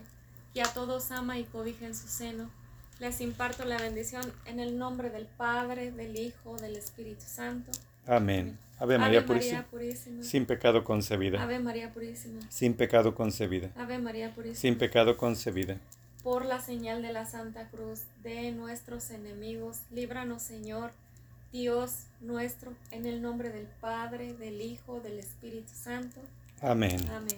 que 0.53 0.63
a 0.63 0.75
todos 0.75 1.13
ama 1.13 1.39
y 1.39 1.45
cobija 1.45 1.87
en 1.87 1.95
su 1.95 2.09
seno, 2.09 2.51
les 3.03 3.21
imparto 3.21 3.65
la 3.65 3.79
bendición 3.79 4.23
en 4.47 4.61
el 4.61 4.79
nombre 4.79 5.11
del 5.11 5.27
Padre, 5.27 5.91
del 5.91 6.17
Hijo, 6.17 6.57
del 6.59 6.77
Espíritu 6.77 7.25
Santo. 7.27 7.73
Amén. 8.07 8.57
Ave 8.79 8.97
María, 8.97 9.27
purísima. 9.27 10.23
Sin 10.23 10.47
pecado 10.47 10.85
concebida. 10.85 11.43
Ave 11.43 11.59
María 11.59 11.93
Purísima. 11.93 12.41
Sin 12.49 12.75
pecado 12.75 13.17
concebida. 13.17 13.71
Ave 13.77 13.99
María 13.99 14.33
Purísima. 14.33 14.61
Sin 14.61 14.79
pecado 14.79 15.17
concebida. 15.17 15.79
Por 16.23 16.45
la 16.45 16.61
señal 16.61 17.03
de 17.03 17.13
la 17.13 17.27
Santa 17.27 17.69
Cruz 17.71 18.03
de 18.23 18.53
nuestros 18.53 19.11
enemigos, 19.11 19.79
líbranos 19.91 20.43
Señor 20.43 20.93
Dios 21.53 22.05
nuestro, 22.21 22.73
en 22.93 23.07
el 23.07 23.21
nombre 23.21 23.51
del 23.51 23.67
Padre, 23.81 24.35
del 24.35 24.61
Hijo, 24.61 25.01
del 25.01 25.19
Espíritu 25.19 25.73
Santo. 25.75 26.21
Amén. 26.61 27.01
Amén. 27.11 27.37